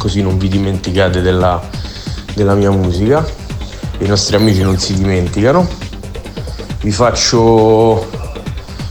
così 0.00 0.22
non 0.22 0.38
vi 0.38 0.48
dimenticate 0.48 1.20
della, 1.20 1.60
della 2.32 2.54
mia 2.54 2.70
musica, 2.70 3.22
i 3.98 4.06
nostri 4.06 4.34
amici 4.34 4.62
non 4.62 4.78
si 4.78 4.94
dimenticano, 4.94 5.68
vi 6.80 6.90
faccio 6.90 8.08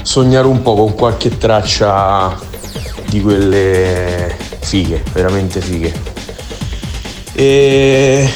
sognare 0.04 0.46
un 0.46 0.62
po' 0.62 0.76
con 0.76 0.94
qualche 0.94 1.36
traccia 1.36 2.38
di 3.08 3.22
quelle 3.22 4.38
fighe, 4.60 5.04
veramente 5.12 5.62
fighe. 5.62 5.92
E 7.34 8.30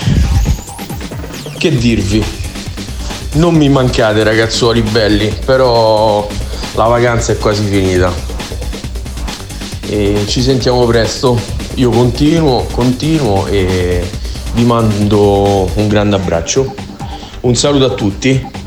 che 1.59 1.77
dirvi? 1.77 2.25
Non 3.33 3.53
mi 3.53 3.69
mancate 3.69 4.23
ragazzuoli 4.23 4.81
belli, 4.81 5.31
però 5.45 6.27
la 6.73 6.85
vacanza 6.85 7.33
è 7.33 7.37
quasi 7.37 7.63
finita. 7.65 8.11
E 9.85 10.23
ci 10.25 10.41
sentiamo 10.41 10.85
presto. 10.85 11.52
Io 11.75 11.89
continuo, 11.89 12.65
continuo 12.71 13.47
e 13.47 14.07
vi 14.53 14.63
mando 14.63 15.69
un 15.75 15.87
grande 15.87 16.15
abbraccio. 16.15 16.73
Un 17.41 17.55
saluto 17.55 17.85
a 17.85 17.89
tutti. 17.95 18.61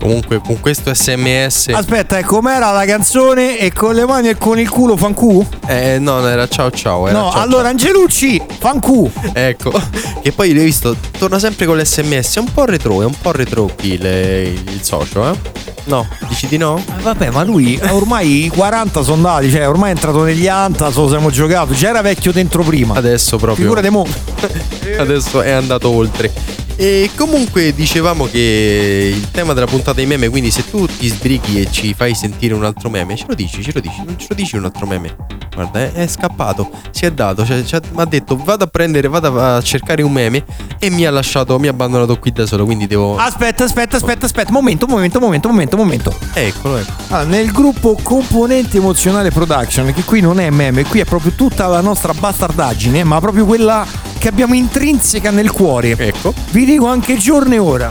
Comunque, 0.00 0.40
con 0.44 0.58
questo 0.58 0.92
sms. 0.92 1.68
Aspetta, 1.68 2.18
e 2.18 2.24
com'era 2.24 2.72
la 2.72 2.84
canzone? 2.84 3.56
E 3.60 3.72
con 3.72 3.94
le 3.94 4.04
mani 4.04 4.30
e 4.30 4.36
con 4.36 4.58
il 4.58 4.68
culo 4.68 4.96
fancu? 4.96 5.46
Eh, 5.68 6.00
no, 6.00 6.18
no, 6.18 6.26
era 6.28 6.48
ciao 6.48 6.70
ciao. 6.72 7.06
Era 7.06 7.20
No, 7.20 7.30
ciao, 7.30 7.40
allora 7.40 7.68
Angelucci, 7.68 8.42
fancu. 8.58 9.08
ciao. 9.14 9.30
Ecco. 9.34 9.72
Che 10.20 10.32
poi 10.32 10.52
l'hai 10.52 10.64
visto, 10.64 10.96
torna 11.16 11.38
sempre 11.38 11.66
con 11.66 11.78
l'sms. 11.78 12.36
È 12.36 12.40
un 12.40 12.52
po' 12.52 12.64
retro, 12.64 13.00
è 13.02 13.04
un 13.04 13.14
po' 13.20 13.30
retro 13.30 13.70
qui 13.78 13.96
le- 13.98 14.42
il 14.48 14.80
socio, 14.82 15.30
eh? 15.30 15.70
No, 15.84 16.06
dici 16.28 16.46
di 16.46 16.56
no? 16.56 16.78
Eh, 16.78 17.02
Vabbè, 17.02 17.30
ma 17.30 17.42
lui 17.42 17.78
ormai 17.90 18.44
i 18.44 18.48
40 18.48 19.02
sono 19.02 19.16
andati, 19.16 19.50
cioè 19.50 19.68
ormai 19.68 19.90
è 19.90 19.94
entrato 19.94 20.22
negli 20.22 20.46
Anta, 20.46 20.90
so 20.90 21.08
siamo 21.08 21.30
giocato, 21.30 21.74
già 21.74 21.88
era 21.88 22.02
vecchio 22.02 22.32
dentro 22.32 22.62
prima. 22.62 22.94
Adesso 22.94 23.36
proprio. 23.36 23.64
Figurate 23.64 23.90
mo. 23.90 24.06
Adesso 24.98 25.42
è 25.42 25.50
andato 25.50 25.88
oltre. 25.88 26.60
E 26.76 27.10
comunque 27.16 27.74
dicevamo 27.74 28.26
che 28.26 29.12
il 29.14 29.30
tema 29.30 29.52
della 29.52 29.66
puntata 29.66 29.92
dei 29.92 30.06
meme, 30.06 30.28
quindi 30.28 30.50
se 30.50 30.68
tu 30.68 30.86
ti 30.86 31.06
sbrighi 31.06 31.60
e 31.60 31.70
ci 31.70 31.94
fai 31.94 32.14
sentire 32.14 32.54
un 32.54 32.64
altro 32.64 32.88
meme, 32.88 33.14
ce 33.14 33.26
lo 33.28 33.34
dici, 33.34 33.62
ce 33.62 33.72
lo 33.74 33.80
dici, 33.80 34.02
non 34.04 34.18
ce 34.18 34.26
lo 34.28 34.34
dici 34.34 34.56
un 34.56 34.64
altro 34.64 34.86
meme. 34.86 35.14
Guarda, 35.54 35.80
è, 35.80 35.92
è 35.92 36.06
scappato, 36.06 36.70
si 36.90 37.04
è 37.04 37.12
dato, 37.12 37.44
cioè, 37.44 37.62
cioè, 37.62 37.80
mi 37.92 38.00
ha 38.00 38.06
detto 38.06 38.36
vado 38.36 38.64
a 38.64 38.66
prendere, 38.66 39.06
vado 39.08 39.38
a 39.38 39.60
cercare 39.60 40.02
un 40.02 40.10
meme 40.10 40.44
e 40.78 40.88
mi 40.88 41.04
ha 41.04 41.10
lasciato, 41.10 41.58
mi 41.58 41.66
ha 41.66 41.70
abbandonato 41.70 42.18
qui 42.18 42.32
da 42.32 42.46
solo, 42.46 42.64
quindi 42.64 42.86
devo... 42.86 43.16
Aspetta, 43.16 43.64
aspetta, 43.64 43.96
aspetta, 43.96 44.24
aspetta. 44.24 44.50
Momento, 44.50 44.86
momento, 44.86 45.20
momento, 45.20 45.48
momento, 45.48 45.71
momento. 45.76 46.16
Eccolo, 46.32 46.78
ecco. 46.78 46.92
Allora, 47.08 47.28
nel 47.28 47.50
gruppo 47.50 47.98
Componente 48.02 48.78
Emozionale 48.78 49.30
Production, 49.30 49.92
che 49.92 50.02
qui 50.04 50.20
non 50.20 50.40
è 50.40 50.50
meme, 50.50 50.84
qui 50.84 51.00
è 51.00 51.04
proprio 51.04 51.32
tutta 51.32 51.66
la 51.66 51.80
nostra 51.80 52.12
bastardaggine, 52.12 53.04
ma 53.04 53.20
proprio 53.20 53.44
quella 53.44 53.86
che 54.18 54.28
abbiamo 54.28 54.54
intrinseca 54.54 55.30
nel 55.30 55.50
cuore. 55.50 55.96
Ecco. 55.96 56.32
Vi 56.50 56.64
dico 56.64 56.86
anche 56.86 57.16
giorno 57.16 57.54
e 57.54 57.58
ora. 57.58 57.90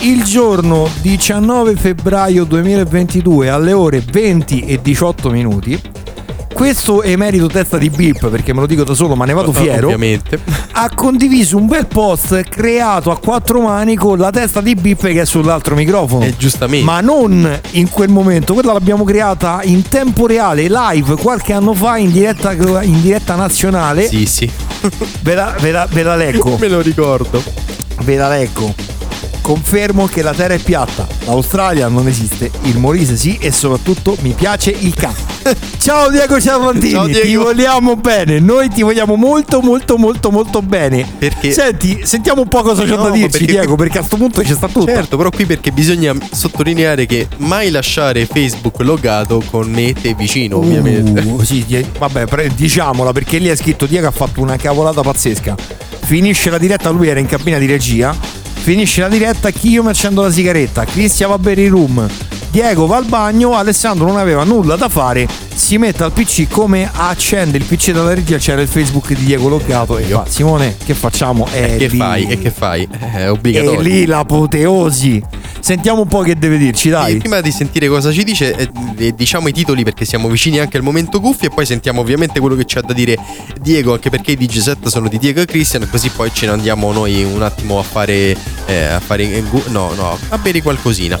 Il 0.00 0.24
giorno 0.24 0.88
19 1.02 1.76
febbraio 1.76 2.44
2022 2.44 3.48
alle 3.50 3.72
ore 3.72 4.00
20 4.00 4.64
e 4.64 4.80
18 4.80 5.30
minuti. 5.30 5.80
Questo 6.52 7.02
emerito 7.02 7.46
testa 7.46 7.78
di 7.78 7.88
beep 7.88 8.28
perché 8.28 8.52
me 8.52 8.60
lo 8.60 8.66
dico 8.66 8.84
da 8.84 8.92
solo, 8.94 9.14
ma 9.14 9.24
ne 9.24 9.32
vado 9.32 9.52
fiero. 9.52 9.86
Ovviamente. 9.86 10.38
Ha 10.72 10.90
condiviso 10.94 11.56
un 11.56 11.66
bel 11.66 11.86
post 11.86 12.42
creato 12.42 13.10
a 13.10 13.18
quattro 13.18 13.60
mani 13.62 13.96
con 13.96 14.18
la 14.18 14.30
testa 14.30 14.60
di 14.60 14.74
beep 14.74 15.00
che 15.00 15.22
è 15.22 15.24
sull'altro 15.24 15.74
microfono. 15.74 16.24
E 16.24 16.34
giustamente. 16.36 16.84
Ma 16.84 17.00
non 17.00 17.60
in 17.72 17.88
quel 17.88 18.10
momento, 18.10 18.52
quella 18.52 18.72
l'abbiamo 18.72 19.04
creata 19.04 19.60
in 19.62 19.88
tempo 19.88 20.26
reale, 20.26 20.66
live, 20.68 21.16
qualche 21.16 21.52
anno 21.54 21.72
fa 21.72 21.96
in 21.96 22.10
diretta, 22.12 22.52
in 22.52 23.00
diretta 23.00 23.36
nazionale. 23.36 24.06
Sì, 24.06 24.26
sì. 24.26 24.50
Ve, 25.22 25.34
la, 25.34 25.54
ve 25.58 25.70
la- 25.70 25.86
ve 25.90 26.02
la 26.02 26.16
leggo. 26.16 26.56
Me 26.60 26.68
lo 26.68 26.80
ricordo. 26.80 27.42
Ve 28.02 28.16
la 28.16 28.28
leggo. 28.28 28.74
Confermo 29.50 30.06
che 30.06 30.22
la 30.22 30.32
Terra 30.32 30.54
è 30.54 30.60
piatta, 30.60 31.08
l'Australia 31.24 31.88
non 31.88 32.06
esiste, 32.06 32.52
il 32.66 32.78
Molise 32.78 33.16
sì 33.16 33.36
e 33.40 33.50
soprattutto 33.50 34.16
mi 34.20 34.30
piace 34.32 34.70
il 34.70 34.94
can. 34.94 35.12
Ciao 35.76 36.08
Diego 36.08 36.40
Ciavantini, 36.40 36.92
Ciao, 36.92 37.06
Diego. 37.06 37.20
ti 37.26 37.34
vogliamo 37.34 37.96
bene, 37.96 38.38
noi 38.38 38.68
ti 38.68 38.82
vogliamo 38.82 39.16
molto 39.16 39.60
molto 39.60 39.96
molto 39.98 40.30
molto 40.30 40.62
bene. 40.62 41.04
Perché- 41.18 41.50
Senti, 41.50 42.02
sentiamo 42.04 42.42
un 42.42 42.48
po' 42.48 42.62
cosa 42.62 42.84
c'è 42.84 42.94
No, 42.94 43.02
da 43.02 43.10
dirci 43.10 43.38
perché- 43.38 43.46
Diego, 43.46 43.74
perché 43.74 43.96
a 43.96 44.00
questo 44.02 44.18
punto 44.18 44.44
ci 44.44 44.54
sta 44.54 44.68
tutto. 44.68 44.86
Certo, 44.86 45.16
però 45.16 45.30
qui 45.30 45.46
perché 45.46 45.72
bisogna 45.72 46.14
sottolineare 46.30 47.06
che 47.06 47.26
mai 47.38 47.70
lasciare 47.70 48.26
Facebook 48.26 48.78
logato 48.82 49.42
con 49.50 49.68
me 49.68 49.88
e 49.88 49.94
te 49.94 50.14
vicino, 50.14 50.58
ovviamente. 50.58 51.22
Uh, 51.22 51.42
sì, 51.42 51.64
die- 51.66 51.90
vabbè, 51.98 52.26
pre- 52.26 52.52
diciamola 52.54 53.10
perché 53.10 53.38
lì 53.38 53.48
è 53.48 53.56
scritto 53.56 53.86
Diego 53.86 54.06
ha 54.06 54.12
fatto 54.12 54.40
una 54.42 54.54
cavolata 54.56 55.00
pazzesca. 55.00 55.56
Finisce 56.02 56.50
la 56.50 56.58
diretta, 56.58 56.90
lui 56.90 57.08
era 57.08 57.18
in 57.18 57.26
cabina 57.26 57.58
di 57.58 57.66
regia. 57.66 58.38
Finisce 58.70 59.00
la 59.00 59.08
diretta, 59.08 59.50
chi 59.50 59.70
io 59.70 59.82
mi 59.82 59.88
accendo 59.88 60.22
la 60.22 60.30
sigaretta, 60.30 60.84
Cristian 60.84 61.30
va 61.30 61.34
a 61.34 61.38
bere 61.40 61.62
in 61.62 61.70
room. 61.70 62.08
Diego 62.50 62.86
va 62.86 62.96
al 62.96 63.04
bagno, 63.04 63.54
Alessandro 63.54 64.06
non 64.08 64.16
aveva 64.18 64.42
nulla 64.42 64.74
da 64.74 64.88
fare, 64.88 65.28
si 65.54 65.78
mette 65.78 66.02
al 66.02 66.10
PC 66.10 66.48
come 66.48 66.90
accende 66.92 67.56
il 67.58 67.64
PC 67.64 67.92
dalla 67.92 68.12
regia 68.12 68.38
c'era 68.38 68.60
il 68.60 68.66
Facebook 68.66 69.06
di 69.08 69.24
Diego 69.24 69.48
Loccato 69.48 69.98
e 69.98 70.02
fa 70.04 70.24
Simone 70.28 70.76
che 70.84 70.94
facciamo? 70.94 71.46
E 71.52 71.74
È 71.74 71.76
che 71.76 71.86
lì- 71.86 71.96
fai? 71.98 72.26
E 72.26 72.38
che 72.40 72.50
fai? 72.50 72.88
Eh, 72.90 72.98
È 72.98 73.16
È 73.18 73.30
obbligatorio. 73.30 73.80
lì 73.80 74.04
l'apoteosi. 74.04 75.22
Sentiamo 75.60 76.00
un 76.02 76.08
po' 76.08 76.22
che 76.22 76.36
deve 76.36 76.56
dirci, 76.58 76.88
E 76.88 76.90
dai. 76.90 77.16
prima 77.18 77.40
di 77.40 77.52
sentire 77.52 77.86
cosa 77.86 78.10
ci 78.10 78.24
dice, 78.24 78.52
eh, 78.56 78.70
eh, 78.96 79.14
diciamo 79.14 79.46
i 79.46 79.52
titoli 79.52 79.84
perché 79.84 80.04
siamo 80.04 80.26
vicini 80.28 80.58
anche 80.58 80.76
al 80.76 80.82
momento 80.82 81.20
cuffie 81.20 81.48
e 81.48 81.50
poi 81.54 81.64
sentiamo 81.66 82.00
ovviamente 82.00 82.40
quello 82.40 82.56
che 82.56 82.64
ci 82.64 82.78
ha 82.78 82.80
da 82.80 82.92
dire 82.94 83.16
Diego, 83.60 83.92
anche 83.92 84.10
perché 84.10 84.32
i 84.32 84.36
DJ 84.36 84.58
set 84.58 84.88
sono 84.88 85.06
di 85.08 85.18
Diego 85.18 85.40
e 85.40 85.44
Christian, 85.44 85.86
così 85.88 86.08
poi 86.08 86.30
ce 86.32 86.46
ne 86.46 86.52
andiamo 86.52 86.90
noi 86.90 87.22
un 87.22 87.42
attimo 87.42 87.78
a 87.78 87.82
fare, 87.84 88.36
eh, 88.66 88.84
a 88.86 88.98
fare 88.98 89.22
eh, 89.36 89.44
no, 89.68 89.92
no, 89.94 90.18
a 90.30 90.38
bere 90.38 90.60
qualcosina. 90.62 91.18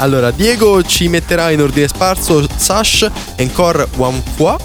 Allora, 0.00 0.30
Diego 0.30 0.82
ci 0.82 1.08
metterà 1.08 1.50
in 1.50 1.60
ordine 1.60 1.86
sparso 1.86 2.46
Sash, 2.56 3.06
Encore 3.36 3.86
One 3.98 4.22
Fois, 4.34 4.58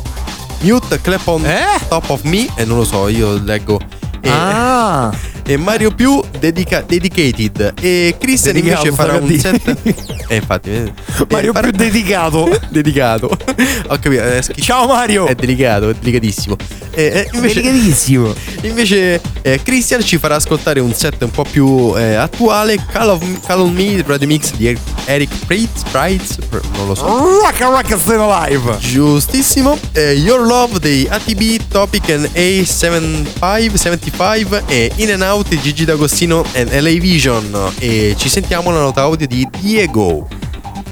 Mute, 0.61 1.01
Clap 1.01 1.27
on 1.27 1.45
Top 1.89 2.09
of 2.09 2.21
Me, 2.23 2.47
e 2.55 2.63
non 2.63 2.77
lo 2.77 2.85
so, 2.85 3.09
io 3.09 3.37
leggo. 3.43 3.79
E, 4.21 4.29
Ah, 4.29 5.11
e 5.45 5.57
Mario 5.57 5.91
più 5.91 6.21
dedica- 6.39 6.83
dedicated 6.87 7.73
e 7.79 8.15
Christian 8.19 8.53
Dedicato, 8.55 8.87
invece 8.87 8.95
farà 8.95 9.17
un 9.17 9.37
set 9.39 9.77
eh, 10.27 10.35
infatti 10.35 10.69
eh, 10.71 10.91
Mario 11.29 11.49
eh, 11.51 11.53
farà- 11.53 11.69
più 11.69 11.77
dedicato. 11.77 12.59
dedicato 12.69 13.27
ho 13.87 13.97
capito 13.99 14.23
è, 14.23 14.41
scritto- 14.41 14.61
Ciao 14.61 14.87
Mario. 14.87 15.27
è 15.27 15.35
delicato 15.35 15.89
è 15.89 15.93
delicatissimo 15.93 16.55
Eh, 16.97 17.03
eh, 17.03 17.29
invece, 17.33 17.61
Delicatissimo. 17.61 18.33
invece 18.61 19.21
eh, 19.41 19.59
Christian 19.61 20.01
ci 20.03 20.17
farà 20.17 20.35
ascoltare 20.35 20.79
un 20.79 20.93
set 20.93 21.21
un 21.23 21.31
po' 21.31 21.43
più 21.49 21.93
eh, 21.97 22.15
attuale 22.15 22.77
Call, 22.91 23.09
of, 23.09 23.21
Call 23.45 23.59
on 23.61 23.73
Me 23.73 24.01
Radio 24.05 24.27
Mix 24.27 24.53
di 24.55 24.75
Eric 25.05 25.29
Prates, 25.45 25.83
Prates 25.91 26.37
non 26.77 26.87
lo 26.87 26.95
so 26.95 27.05
Rock 27.05 27.61
and 27.61 27.73
rock 27.73 27.97
stay 27.99 28.15
alive. 28.17 28.77
Giustissimo. 28.79 29.77
Eh, 29.91 30.13
Your 30.13 30.45
Love 30.45 30.79
dei 30.79 31.05
ATB, 31.09 31.67
Topic 31.69 32.09
and 32.09 32.29
A75, 32.33 33.73
75 33.75 34.63
e 34.67 34.91
In 34.95 35.11
and 35.11 35.21
Out 35.21 35.34
di 35.43 35.59
Gigi 35.59 35.85
D'Agostino 35.85 36.45
e 36.53 36.63
LA 36.81 36.99
Vision. 36.99 37.73
E 37.77 38.15
ci 38.17 38.29
sentiamo 38.29 38.71
la 38.71 38.79
nota 38.79 39.01
audio 39.01 39.27
di 39.27 39.47
Diego. 39.59 40.44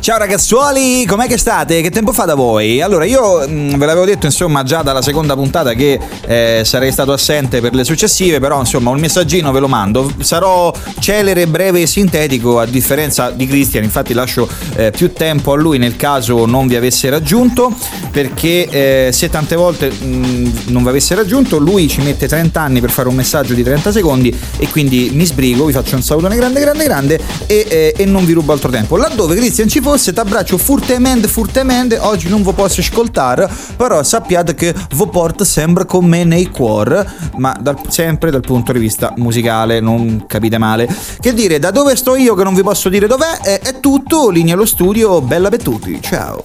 Ciao 0.04 0.18
ragazzuoli, 0.18 1.06
com'è 1.06 1.28
che 1.28 1.38
state? 1.38 1.80
Che 1.82 1.90
tempo 1.90 2.12
fa 2.12 2.26
da 2.26 2.36
voi? 2.36 2.82
Allora, 2.82 3.06
io 3.06 3.48
mh, 3.48 3.78
ve 3.78 3.86
l'avevo 3.86 4.04
detto 4.04 4.26
insomma 4.26 4.64
già 4.64 4.82
dalla 4.82 5.02
seconda 5.02 5.34
puntata 5.34 5.72
che 5.76 5.98
eh, 6.28 6.64
sarei 6.66 6.92
stato 6.92 7.14
assente 7.14 7.62
per 7.62 7.74
le 7.74 7.86
successive, 7.86 8.42
però 8.42 8.60
insomma 8.60 8.90
un 8.90 9.00
messaggino 9.00 9.54
ve 9.54 9.62
lo 9.62 9.70
mando. 9.70 10.12
Sarò 10.20 10.74
celere, 11.00 11.48
breve 11.48 11.84
e 11.84 11.88
sintetico 11.88 12.60
a 12.60 12.66
differenza 12.66 13.30
di 13.30 13.48
Christian, 13.48 13.86
infatti 13.86 14.14
lascio 14.14 14.46
eh, 14.76 14.92
più 14.92 15.14
tempo 15.14 15.54
a 15.54 15.56
lui 15.56 15.78
nel 15.78 15.96
caso 15.96 16.46
non 16.46 16.68
vi 16.68 16.76
avesse 16.76 17.10
raggiunto, 17.10 17.74
perché 18.12 18.68
eh, 19.08 19.10
se 19.14 19.30
tante 19.30 19.56
volte 19.56 19.90
mh, 19.90 20.64
non 20.66 20.84
vi 20.84 20.90
avesse 20.90 21.16
raggiunto, 21.16 21.60
lui 21.60 21.88
ci 21.88 22.02
mette 22.02 22.28
30 22.28 22.60
anni 22.60 22.82
per 22.82 22.90
fare 22.90 23.08
un 23.08 23.16
messaggio 23.16 23.54
di 23.54 23.64
30 23.64 23.94
secondi 23.94 24.38
e 24.58 24.68
quindi 24.68 25.12
mi 25.14 25.24
sbrigo, 25.24 25.64
vi 25.64 25.72
faccio 25.72 25.96
un 25.96 26.04
salutone 26.04 26.36
grande 26.36 26.60
grande 26.60 26.84
grande 26.84 27.20
e, 27.46 27.66
eh, 27.70 27.94
e 27.96 28.04
non 28.04 28.26
vi 28.26 28.34
rubo 28.34 28.52
altro 28.52 28.70
tempo. 28.70 28.98
Laddove 28.98 29.36
Christian 29.38 29.70
ci 29.70 29.80
fosse, 29.80 29.92
t'abbraccio 29.98 30.58
furtemente 30.58 31.28
furtemente, 31.28 31.98
oggi 31.98 32.30
non 32.30 32.44
vi 32.44 32.52
posso 32.54 32.82
ascoltare, 32.82 33.50
però 33.76 34.02
sappiate 34.04 34.56
che 34.56 34.74
vi 34.74 35.08
porto 35.12 35.44
sempre 35.44 35.86
con 35.86 36.06
me 36.06 36.24
nei 36.24 36.48
cuori, 36.48 36.96
ma 37.36 37.56
dal- 37.60 37.80
sempre 37.90 38.32
dal 38.32 38.42
punto 38.42 38.72
di 38.72 38.80
vista 38.80 39.14
musicale, 39.18 39.80
non 39.80 40.26
capite 40.28 40.58
male. 40.58 40.88
Che 41.20 41.34
dire, 41.34 41.60
da 41.60 41.72
dove 41.72 41.96
sto 41.96 42.16
io 42.16 42.36
che 42.36 42.44
non 42.44 42.54
vi 42.54 42.64
posso 42.64 42.90
dire 42.90 43.08
dov'è, 43.08 43.40
è, 43.42 43.60
è 43.60 43.80
tutto, 43.80 44.30
linea 44.30 44.54
allo 44.54 44.66
studio, 44.66 45.22
bella 45.22 45.50
per 45.50 45.62
tutti, 45.62 46.00
ciao. 46.02 46.42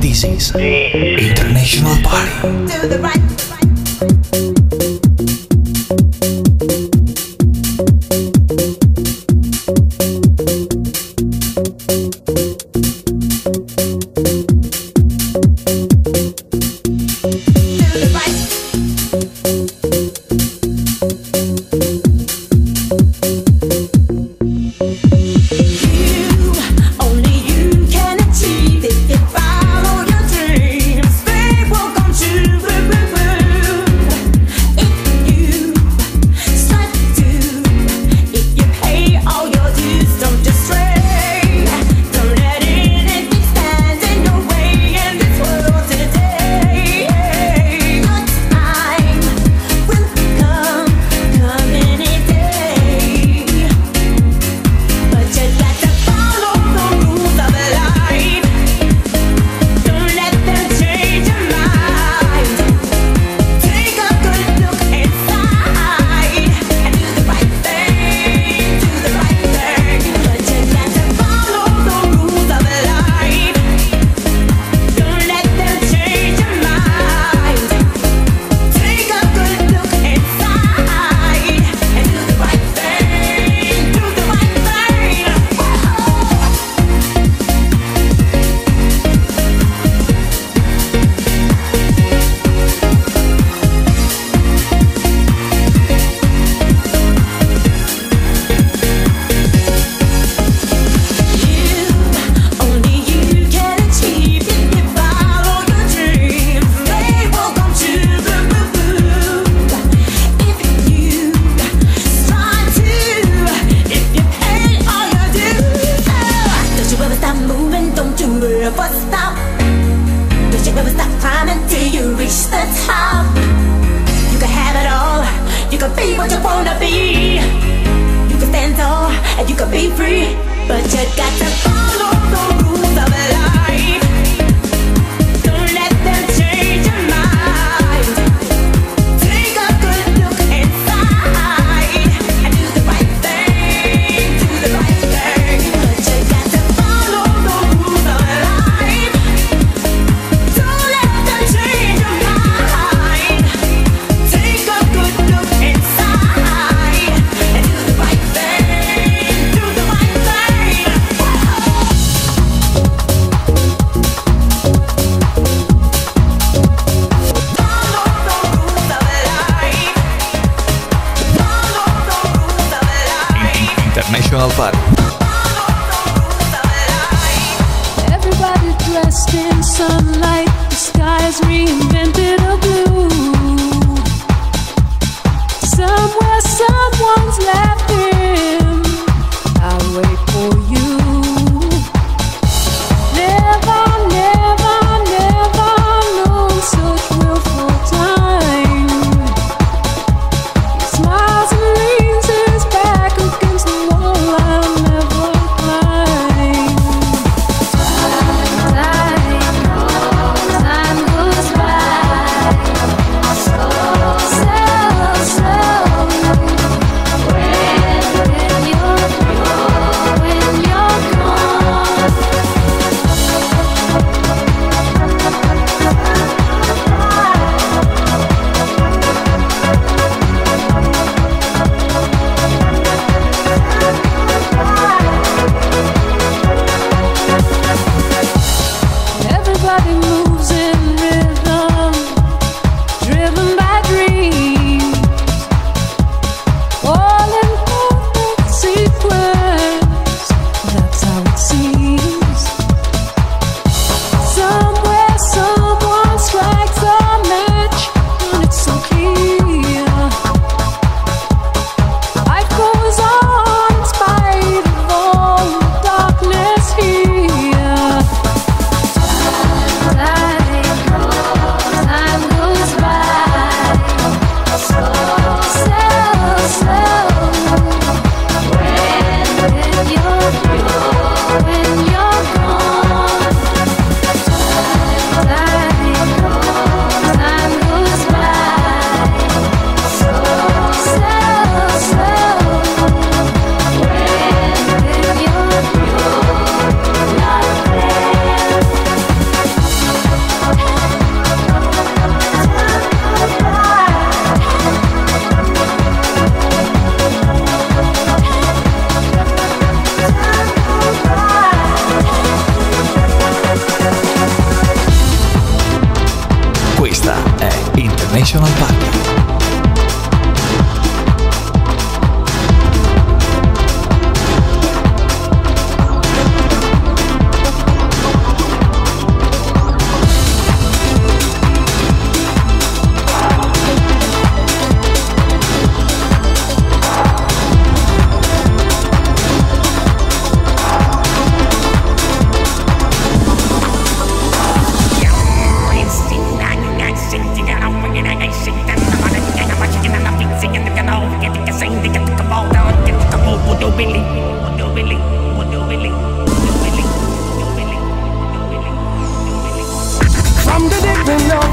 This 0.00 0.22
is 0.22 0.52
International 0.54 1.98
Party. 2.00 3.59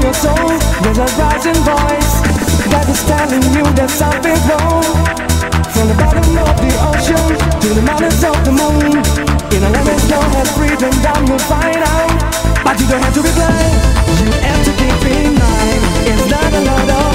your 0.08 0.14
soul, 0.14 0.48
there's 0.80 0.96
a 0.96 1.08
rising 1.20 1.60
voice 1.68 2.12
that 2.72 2.88
is 2.88 3.02
telling 3.04 3.44
you 3.52 3.64
that 3.76 3.90
something 3.92 4.40
wrong. 4.48 4.80
From 5.76 5.84
the 5.92 5.96
bottom 6.00 6.24
of 6.32 6.56
the 6.64 6.72
ocean 6.88 7.28
to 7.60 7.68
the 7.76 7.84
mountains 7.84 8.24
of 8.24 8.38
the 8.40 8.54
moon, 8.56 9.04
in 9.52 9.60
a 9.60 9.68
language 9.68 10.04
known 10.08 10.28
have 10.32 10.48
freedom, 10.56 10.94
down 11.04 11.26
you'll 11.28 11.44
find 11.44 11.76
out. 11.76 12.16
But 12.64 12.80
you 12.80 12.88
don't 12.88 13.04
have 13.04 13.14
to 13.14 13.22
be 13.22 13.32
blind, 13.36 13.76
you 14.16 14.32
have 14.48 14.62
to 14.64 14.72
keep 14.80 15.02
in 15.12 15.36
mind, 15.36 15.82
it's 16.08 16.24
not 16.32 16.52
a 16.56 16.60
lot 16.64 16.88
of. 16.88 17.07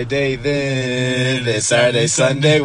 Friday 0.00 0.36
then, 0.36 1.46
it's 1.46 1.66
Saturday, 1.66 2.06
Sunday. 2.06 2.60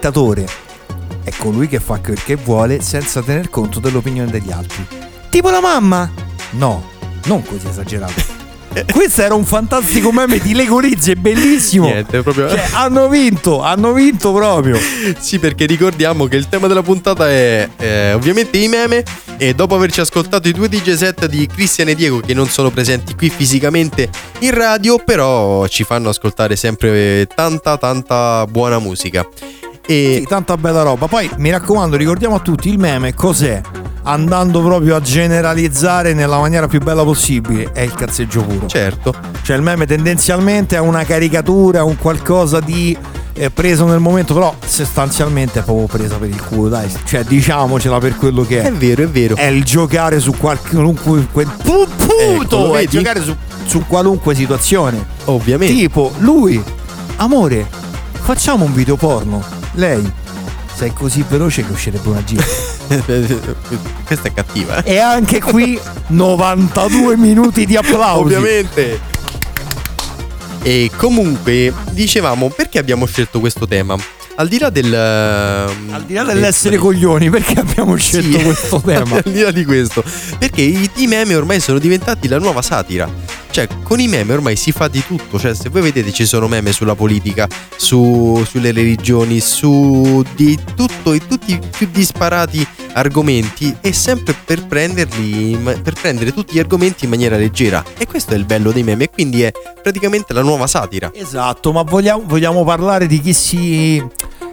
Dittatore? 0.00 0.46
È 1.22 1.30
colui 1.36 1.68
che 1.68 1.78
fa 1.78 2.00
quel 2.00 2.22
che 2.22 2.36
vuole 2.36 2.80
senza 2.80 3.20
tener 3.20 3.50
conto 3.50 3.80
dell'opinione 3.80 4.30
degli 4.30 4.50
altri. 4.50 4.86
Tipo 5.28 5.50
la 5.50 5.60
mamma? 5.60 6.10
No, 6.52 6.88
non 7.26 7.44
così 7.44 7.68
esagerato. 7.68 8.38
Questo 8.90 9.20
era 9.20 9.34
un 9.34 9.44
fantastico 9.44 10.10
meme 10.10 10.38
di 10.38 10.54
Lego 10.54 10.78
Rizzi, 10.78 11.10
è 11.10 11.14
bellissimo. 11.16 11.84
Niente, 11.86 12.22
proprio. 12.22 12.48
Cioè, 12.48 12.68
hanno 12.72 13.08
vinto, 13.10 13.60
hanno 13.60 13.92
vinto 13.92 14.32
proprio. 14.32 14.78
Sì, 15.18 15.38
perché 15.38 15.66
ricordiamo 15.66 16.26
che 16.26 16.36
il 16.36 16.48
tema 16.48 16.66
della 16.66 16.82
puntata 16.82 17.28
è 17.28 17.68
eh, 17.76 18.14
ovviamente 18.14 18.56
i 18.56 18.68
meme. 18.68 19.04
E 19.36 19.54
dopo 19.54 19.74
averci 19.74 20.00
ascoltato 20.00 20.48
i 20.48 20.52
due 20.52 20.68
DJ 20.68 20.94
set 20.94 21.26
di 21.26 21.46
Cristian 21.46 21.88
e 21.88 21.94
Diego, 21.94 22.20
che 22.20 22.32
non 22.32 22.46
sono 22.46 22.70
presenti 22.70 23.14
qui 23.14 23.28
fisicamente 23.28 24.08
in 24.40 24.54
radio, 24.54 24.98
però 24.98 25.66
ci 25.66 25.84
fanno 25.84 26.08
ascoltare 26.08 26.56
sempre 26.56 27.26
tanta, 27.26 27.76
tanta 27.76 28.46
buona 28.46 28.78
musica. 28.78 29.26
E 29.90 30.18
Sì, 30.20 30.26
tanta 30.28 30.56
bella 30.56 30.82
roba. 30.82 31.08
Poi 31.08 31.28
mi 31.38 31.50
raccomando, 31.50 31.96
ricordiamo 31.96 32.36
a 32.36 32.38
tutti 32.38 32.68
il 32.68 32.78
meme 32.78 33.12
cos'è? 33.12 33.60
Andando 34.02 34.62
proprio 34.62 34.94
a 34.94 35.00
generalizzare 35.00 36.14
nella 36.14 36.38
maniera 36.38 36.68
più 36.68 36.78
bella 36.80 37.02
possibile, 37.02 37.70
è 37.72 37.80
il 37.80 37.92
cazzeggio 37.92 38.42
puro. 38.42 38.66
certo, 38.68 39.12
Cioè 39.42 39.56
il 39.56 39.62
meme 39.62 39.86
tendenzialmente 39.86 40.76
è 40.76 40.78
una 40.78 41.02
caricatura, 41.04 41.82
un 41.82 41.96
qualcosa 41.98 42.60
di 42.60 42.96
eh, 43.34 43.50
preso 43.50 43.84
nel 43.86 43.98
momento, 43.98 44.32
però 44.32 44.54
sostanzialmente 44.64 45.58
è 45.58 45.62
proprio 45.62 45.86
presa 45.86 46.16
per 46.16 46.28
il 46.28 46.40
culo, 46.40 46.68
dai. 46.68 46.88
Cioè 47.04 47.24
diciamocela 47.24 47.98
per 47.98 48.16
quello 48.16 48.42
che 48.44 48.62
è. 48.62 48.66
è 48.66 48.72
vero, 48.72 49.02
è 49.02 49.08
vero. 49.08 49.34
È 49.34 49.46
il 49.46 49.64
giocare 49.64 50.20
su 50.20 50.32
qualunque 50.36 51.22
pu- 51.32 51.46
puto, 51.96 52.16
Eccolo, 52.44 52.74
è 52.76 52.80
vedi? 52.84 52.96
giocare 52.96 53.22
su, 53.22 53.34
su 53.66 53.84
qualunque 53.88 54.34
situazione. 54.36 55.04
Ovviamente. 55.24 55.74
Tipo, 55.74 56.12
lui, 56.18 56.62
amore, 57.16 57.66
facciamo 58.12 58.64
un 58.64 58.72
video 58.72 58.96
porno. 58.96 59.58
Lei, 59.72 60.10
sei 60.74 60.92
così 60.92 61.24
veloce 61.28 61.64
che 61.64 61.72
uscirebbe 61.72 62.08
una 62.08 62.24
gira. 62.24 62.44
Questa 64.04 64.28
è 64.28 64.32
cattiva, 64.32 64.82
eh? 64.82 64.94
e 64.94 64.98
anche 64.98 65.40
qui 65.40 65.78
92 66.08 67.16
minuti 67.16 67.66
di 67.66 67.76
applausi. 67.76 68.34
Ovviamente. 68.34 69.00
E 70.62 70.90
comunque, 70.96 71.72
dicevamo, 71.90 72.48
perché 72.50 72.78
abbiamo 72.78 73.06
scelto 73.06 73.40
questo 73.40 73.66
tema? 73.66 73.96
al 74.40 74.48
di 74.48 74.58
là 74.58 74.70
del. 74.70 74.92
Al 74.94 76.04
di 76.06 76.14
là 76.14 76.24
dell'essere 76.24 76.76
coglioni, 76.78 77.28
perché 77.30 77.60
abbiamo 77.60 77.94
scelto 77.96 78.38
Sì. 78.38 78.44
questo 78.44 78.80
tema? 78.84 79.16
al 79.16 79.30
di 79.32 79.40
là 79.40 79.50
di 79.50 79.64
questo, 79.64 80.02
perché 80.38 80.62
i, 80.62 80.90
i 80.96 81.06
meme 81.06 81.34
ormai 81.34 81.60
sono 81.60 81.78
diventati 81.78 82.26
la 82.26 82.38
nuova 82.38 82.62
satira. 82.62 83.08
Cioè, 83.50 83.66
con 83.82 83.98
i 83.98 84.06
meme 84.06 84.32
ormai 84.32 84.56
si 84.56 84.70
fa 84.72 84.88
di 84.88 85.02
tutto. 85.04 85.38
Cioè, 85.38 85.54
se 85.54 85.68
voi 85.68 85.82
vedete, 85.82 86.12
ci 86.12 86.24
sono 86.24 86.46
meme 86.46 86.72
sulla 86.72 86.94
politica, 86.94 87.48
su- 87.76 88.44
sulle 88.46 88.72
religioni, 88.72 89.40
su 89.40 90.24
di 90.34 90.58
tutto 90.74 91.12
e 91.12 91.26
tutti 91.26 91.52
i 91.52 91.60
più 91.76 91.88
disparati 91.90 92.64
argomenti. 92.92 93.76
E 93.80 93.92
sempre 93.92 94.34
per 94.44 94.66
prenderli, 94.66 95.58
per 95.82 95.94
prendere 95.94 96.32
tutti 96.32 96.54
gli 96.54 96.58
argomenti 96.60 97.04
in 97.04 97.10
maniera 97.10 97.36
leggera. 97.36 97.82
E 97.98 98.06
questo 98.06 98.34
è 98.34 98.36
il 98.36 98.44
bello 98.44 98.70
dei 98.70 98.84
meme. 98.84 99.04
E 99.04 99.10
quindi 99.10 99.42
è 99.42 99.52
praticamente 99.82 100.32
la 100.32 100.42
nuova 100.42 100.66
satira. 100.66 101.10
Esatto, 101.12 101.72
ma 101.72 101.82
vogliamo, 101.82 102.22
vogliamo 102.26 102.64
parlare 102.64 103.06
di 103.06 103.20
chi 103.20 103.32
si. 103.32 104.04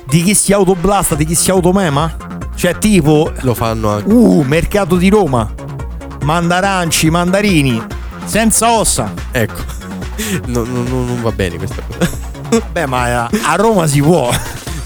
di 0.08 0.24
chi 0.24 0.34
si 0.34 0.54
autoblasta, 0.54 1.14
di 1.14 1.26
chi 1.26 1.36
si 1.36 1.52
automema? 1.52 2.16
Cioè, 2.56 2.78
tipo. 2.80 3.32
Lo 3.42 3.54
fanno 3.54 3.92
anche. 3.92 4.12
Uh, 4.12 4.42
mercato 4.42 4.96
di 4.96 5.10
Roma. 5.10 5.54
Mandaranci, 6.24 7.10
mandarini. 7.12 7.96
Senza 8.28 8.72
ossa. 8.72 9.14
Ecco. 9.32 9.76
No, 10.48 10.64
no, 10.64 10.82
no, 10.82 11.06
non 11.06 11.22
va 11.22 11.32
bene 11.32 11.58
questa 11.58 11.80
cosa. 11.86 12.10
Beh, 12.72 12.88
ma 12.88 13.26
a, 13.26 13.30
a 13.44 13.56
Roma 13.56 13.86
si 13.86 14.02
può. 14.02 14.34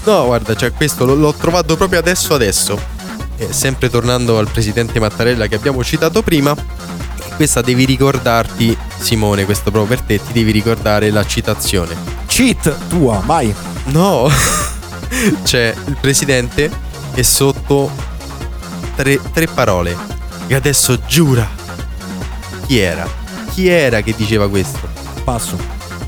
No, 0.04 0.26
guarda, 0.26 0.54
cioè 0.54 0.72
questo 0.72 1.06
l'ho, 1.06 1.14
l'ho 1.14 1.32
trovato 1.32 1.74
proprio 1.74 2.00
adesso 2.00 2.34
adesso. 2.34 2.78
Eh, 3.38 3.50
sempre 3.50 3.88
tornando 3.88 4.38
al 4.38 4.50
presidente 4.50 5.00
Mattarella 5.00 5.46
che 5.46 5.54
abbiamo 5.54 5.82
citato 5.82 6.22
prima, 6.22 6.54
questa 7.36 7.62
devi 7.62 7.84
ricordarti, 7.84 8.76
Simone, 8.98 9.44
questo 9.44 9.70
proprio 9.70 9.96
per 9.96 10.06
te, 10.06 10.20
ti 10.24 10.32
devi 10.32 10.52
ricordare 10.52 11.10
la 11.10 11.24
citazione. 11.24 11.96
Cheat 12.26 12.88
tua, 12.88 13.22
vai. 13.24 13.54
No, 13.86 14.28
c'è 15.42 15.74
il 15.86 15.96
presidente 16.00 16.70
e 17.14 17.22
sotto 17.22 17.90
tre, 18.94 19.18
tre 19.32 19.46
parole. 19.46 19.96
E 20.46 20.54
adesso 20.54 21.00
giura. 21.06 21.48
Chi 22.66 22.78
era? 22.78 23.21
Chi 23.52 23.68
era 23.68 24.00
che 24.00 24.14
diceva 24.16 24.48
questo? 24.48 24.78
Passo. 25.24 25.56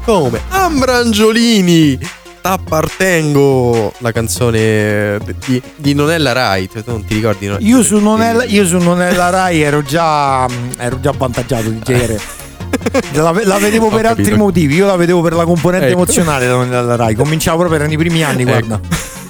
Come? 0.04 0.40
Ambrangiolini! 0.48 1.98
T'appartengo! 2.40 3.92
La 3.98 4.12
canzone 4.12 5.18
di, 5.46 5.60
di 5.76 5.94
Nonella 5.94 6.32
Rai. 6.32 6.68
Tu 6.68 6.82
non 6.86 7.04
ti 7.04 7.14
ricordi? 7.14 7.46
no? 7.46 7.56
Io 7.60 7.82
su 7.82 7.98
non 7.98 8.20
è, 8.22 8.44
io 8.46 8.66
su 8.66 8.78
non 8.78 9.00
è 9.02 9.12
la 9.14 9.30
Rai 9.30 9.60
ero 9.60 9.82
già. 9.82 10.46
ero 10.78 11.00
già 11.00 11.10
avvantaggiato 11.10 11.68
di 11.68 11.80
genere. 11.82 12.18
La, 13.12 13.30
la 13.44 13.58
vedevo 13.58 13.86
Ho 13.86 13.90
per 13.90 14.06
altri 14.06 14.24
capito. 14.24 14.42
motivi, 14.42 14.74
io 14.74 14.86
la 14.86 14.96
vedevo 14.96 15.20
per 15.22 15.34
la 15.34 15.44
componente 15.44 15.86
Ecco. 15.86 15.94
emozionale 15.96 16.46
da 16.46 16.52
non 16.54 16.72
è 16.72 16.80
la 16.82 16.96
Rai. 16.96 17.14
Cominciavo 17.14 17.58
proprio, 17.58 17.78
erano 17.78 17.92
i 17.92 17.96
primi 17.98 18.22
anni, 18.22 18.42
Ecco. 18.42 18.50
guarda. 18.50 18.80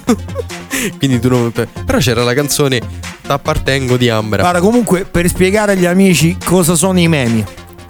Quindi 0.97 1.19
tu 1.19 1.29
non. 1.29 1.51
Però 1.51 1.97
c'era 1.99 2.23
la 2.23 2.33
canzone 2.33 2.79
T'appartengo 3.21 3.97
di 3.97 4.09
Ambra. 4.09 4.41
Guarda, 4.41 4.59
comunque, 4.59 5.05
per 5.05 5.27
spiegare 5.27 5.73
agli 5.73 5.85
amici 5.85 6.37
cosa 6.43 6.75
sono 6.75 6.99
i 6.99 7.07
memi. 7.07 7.43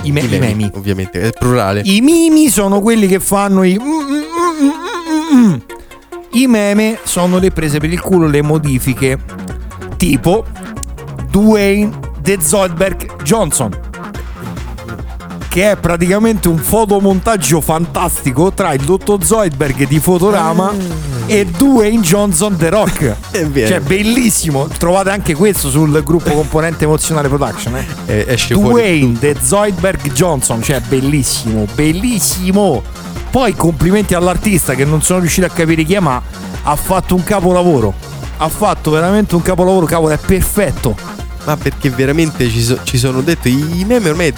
I, 0.05 0.11
me- 0.11 0.21
I 0.21 0.25
i 0.25 0.27
memi, 0.27 0.39
memi. 0.39 0.71
Ovviamente, 0.73 1.21
è 1.21 1.31
plurale. 1.31 1.81
I 1.83 2.01
mimi 2.01 2.49
sono 2.49 2.79
quelli 2.81 3.07
che 3.07 3.19
fanno 3.19 3.63
i. 3.63 3.77
mm, 3.79 3.85
mm, 3.85 4.23
mm, 4.61 5.39
mm, 5.41 5.49
mm. 5.49 5.55
I 6.31 6.47
meme 6.47 6.99
sono 7.03 7.37
le 7.37 7.51
prese 7.51 7.79
per 7.79 7.91
il 7.91 8.01
culo, 8.01 8.27
le 8.27 8.41
modifiche. 8.41 9.17
Tipo 9.97 10.45
Dwayne 11.29 11.91
The 12.21 12.37
Zoidberg 12.41 13.21
Johnson. 13.23 13.77
Che 15.47 15.71
è 15.71 15.77
praticamente 15.77 16.49
un 16.49 16.57
fotomontaggio 16.57 17.61
fantastico 17.61 18.51
tra 18.51 18.73
il 18.73 18.81
dottor 18.81 19.23
Zoidberg 19.23 19.87
di 19.87 19.99
Fotorama 19.99 20.73
e 21.27 21.45
Dwayne 21.45 22.01
Johnson 22.01 22.55
The 22.55 22.69
Rock. 22.69 23.15
È 23.31 23.45
vero. 23.45 23.67
Cioè, 23.67 23.79
bellissimo. 23.79 24.67
Trovate 24.67 25.09
anche 25.09 25.33
questo 25.33 25.69
sul 25.69 26.03
gruppo 26.03 26.31
componente 26.31 26.83
emozionale 26.83 27.27
production. 27.27 27.75
Eh? 27.77 27.85
Eh, 28.05 28.25
esce 28.29 28.53
Dwayne 28.53 29.17
The 29.19 29.35
Zoidberg 29.41 30.11
Johnson, 30.11 30.61
cioè 30.61 30.79
bellissimo, 30.81 31.65
bellissimo. 31.73 32.83
Poi 33.29 33.53
complimenti 33.55 34.13
all'artista 34.13 34.75
che 34.75 34.85
non 34.85 35.01
sono 35.01 35.19
riuscito 35.19 35.45
a 35.45 35.49
capire 35.49 35.83
chi 35.83 35.95
è, 35.95 35.99
ma 35.99 36.21
ha 36.63 36.75
fatto 36.75 37.15
un 37.15 37.23
capolavoro. 37.23 37.93
Ha 38.37 38.49
fatto 38.49 38.91
veramente 38.91 39.35
un 39.35 39.41
capolavoro, 39.41 39.85
cavolo, 39.85 40.13
è 40.13 40.17
perfetto. 40.17 41.14
Ma 41.45 41.55
perché 41.57 41.89
veramente 41.89 42.49
ci, 42.49 42.61
so- 42.61 42.79
ci 42.83 42.97
sono 42.97 43.21
detto, 43.21 43.47
i 43.47 43.83
meme 43.85 44.09
ormai 44.09 44.33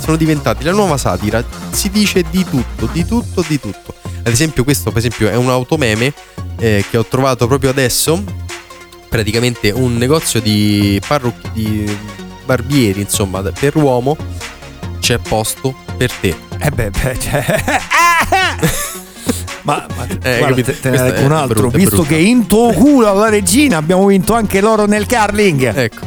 sono 0.00 0.16
diventati 0.16 0.64
la 0.64 0.72
nuova 0.72 0.96
satira, 0.96 1.44
si 1.70 1.90
dice 1.90 2.24
di 2.28 2.44
tutto, 2.44 2.88
di 2.92 3.04
tutto, 3.06 3.44
di 3.46 3.60
tutto. 3.60 3.94
Ad 4.22 4.32
esempio 4.32 4.64
questo 4.64 4.90
per 4.90 4.98
esempio 4.98 5.30
è 5.30 5.36
un 5.36 5.48
automeme 5.48 6.12
eh, 6.58 6.84
che 6.90 6.96
ho 6.96 7.06
trovato 7.06 7.46
proprio 7.46 7.70
adesso, 7.70 8.22
praticamente 9.08 9.70
un 9.70 9.96
negozio 9.96 10.40
di 10.40 11.00
parrucchi, 11.06 11.50
di 11.52 11.96
barbieri 12.44 13.00
insomma 13.00 13.42
per 13.42 13.76
uomo, 13.76 14.16
c'è 14.98 15.18
posto 15.18 15.74
per 15.96 16.12
te. 16.12 16.34
Eh 16.58 16.70
beh, 16.70 16.90
beh, 16.90 17.18
cioè... 17.18 17.62
Ma, 19.62 19.84
ma 19.96 20.06
Eh, 20.22 20.38
guarda, 20.38 20.62
te, 20.62 20.80
te 20.80 20.90
ne 20.90 21.02
leggo 21.02 21.24
un 21.26 21.32
altro. 21.32 21.60
brutta, 21.60 21.76
visto 21.76 21.96
brutta. 21.96 22.08
che 22.08 22.16
in 22.16 22.46
tuo 22.46 22.72
culo 22.72 23.08
alla 23.10 23.28
regina 23.28 23.76
abbiamo 23.76 24.06
vinto 24.06 24.34
anche 24.34 24.60
l'oro 24.60 24.86
nel 24.86 25.06
carling. 25.06 25.72
Ecco. 25.76 26.06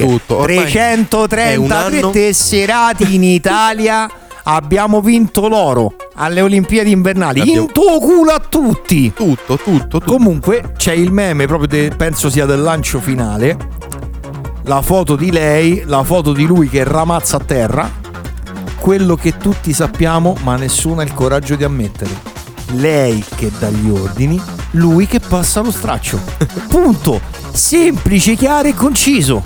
Tutto. 0.00 0.38
Un 0.38 0.44
333 0.44 1.54
anno. 1.98 2.10
tesserati 2.10 3.14
in 3.14 3.24
Italia. 3.24 4.10
Abbiamo 4.42 5.00
vinto 5.00 5.48
l'oro 5.48 5.94
alle 6.14 6.40
Olimpiadi 6.40 6.90
invernali. 6.90 7.40
Abbiamo- 7.40 7.60
In 7.62 7.72
tuo 7.72 7.98
culo 7.98 8.30
a 8.32 8.40
tutti. 8.46 9.12
Tutto, 9.12 9.56
tutto, 9.56 9.98
tutto. 9.98 10.00
Comunque 10.12 10.72
c'è 10.76 10.92
il 10.92 11.12
meme 11.12 11.46
proprio 11.46 11.68
de- 11.68 11.92
penso 11.96 12.28
sia 12.30 12.46
del 12.46 12.60
lancio 12.62 13.00
finale. 13.00 13.56
La 14.64 14.82
foto 14.82 15.16
di 15.16 15.30
lei, 15.30 15.82
la 15.86 16.02
foto 16.02 16.32
di 16.32 16.44
lui 16.46 16.68
che 16.68 16.84
ramazza 16.84 17.36
a 17.36 17.40
terra. 17.40 17.90
Quello 18.78 19.14
che 19.14 19.36
tutti 19.36 19.72
sappiamo, 19.74 20.36
ma 20.42 20.56
nessuno 20.56 21.00
ha 21.00 21.04
il 21.04 21.12
coraggio 21.14 21.54
di 21.54 21.64
ammettere. 21.64 22.10
Lei 22.74 23.22
che 23.36 23.50
dà 23.58 23.68
gli 23.70 23.88
ordini, 23.90 24.40
lui 24.72 25.06
che 25.06 25.20
passa 25.20 25.60
lo 25.60 25.70
straccio. 25.70 26.20
Punto. 26.68 27.20
Semplice, 27.52 28.36
chiaro 28.36 28.68
e 28.68 28.74
conciso. 28.74 29.42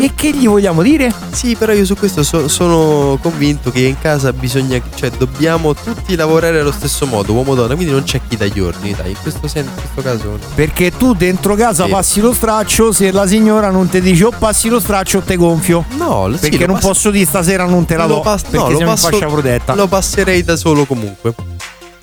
e 0.00 0.10
che 0.14 0.32
gli 0.32 0.46
vogliamo 0.48 0.82
dire? 0.82 1.10
Sì, 1.30 1.54
però 1.54 1.72
io 1.72 1.84
su 1.84 1.94
questo 1.96 2.22
so- 2.24 2.48
sono 2.48 3.16
convinto 3.22 3.70
che 3.70 3.80
in 3.82 3.96
casa 3.98 4.32
bisogna, 4.32 4.80
cioè 4.96 5.08
dobbiamo 5.10 5.72
tutti 5.72 6.14
lavorare 6.16 6.58
allo 6.60 6.72
stesso 6.72 7.06
modo, 7.06 7.32
uomo 7.32 7.54
donna, 7.54 7.74
quindi 7.74 7.92
non 7.92 8.02
c'è 8.02 8.20
chi 8.28 8.36
dà 8.36 8.44
gli 8.46 8.58
ordini, 8.60 8.92
dai, 8.94 9.10
in 9.10 9.16
questo, 9.22 9.46
sen- 9.46 9.64
in 9.66 9.70
questo 9.74 10.02
caso 10.02 10.38
Perché 10.54 10.90
tu 10.94 11.14
dentro 11.14 11.54
casa 11.54 11.84
Sì. 11.84 11.90
passi 11.90 12.20
lo 12.20 12.34
straccio, 12.34 12.90
se 12.92 13.12
la 13.12 13.26
signora 13.26 13.70
non 13.70 13.88
ti 13.88 14.00
dice 14.00 14.24
o 14.24 14.32
passi 14.36 14.68
lo 14.68 14.80
straccio 14.80 15.18
o 15.18 15.20
te 15.22 15.36
gonfio. 15.36 15.84
No, 15.96 16.28
perché 16.38 16.58
lo 16.58 16.66
non 16.66 16.74
passo- 16.74 16.88
posso 16.88 17.10
dire 17.10 17.24
stasera 17.26 17.64
non 17.64 17.84
te 17.86 17.96
la 17.96 18.06
lo 18.06 18.14
do. 18.16 18.20
pas- 18.20 18.42
perché 18.42 18.56
no, 18.58 18.68
lo 18.80 18.84
passo- 18.84 19.06
in 19.06 19.12
fascia 19.12 19.26
protetta. 19.26 19.74
lo 19.74 19.86
passerei 19.86 20.42
da 20.42 20.56
solo 20.56 20.84
comunque. 20.86 21.34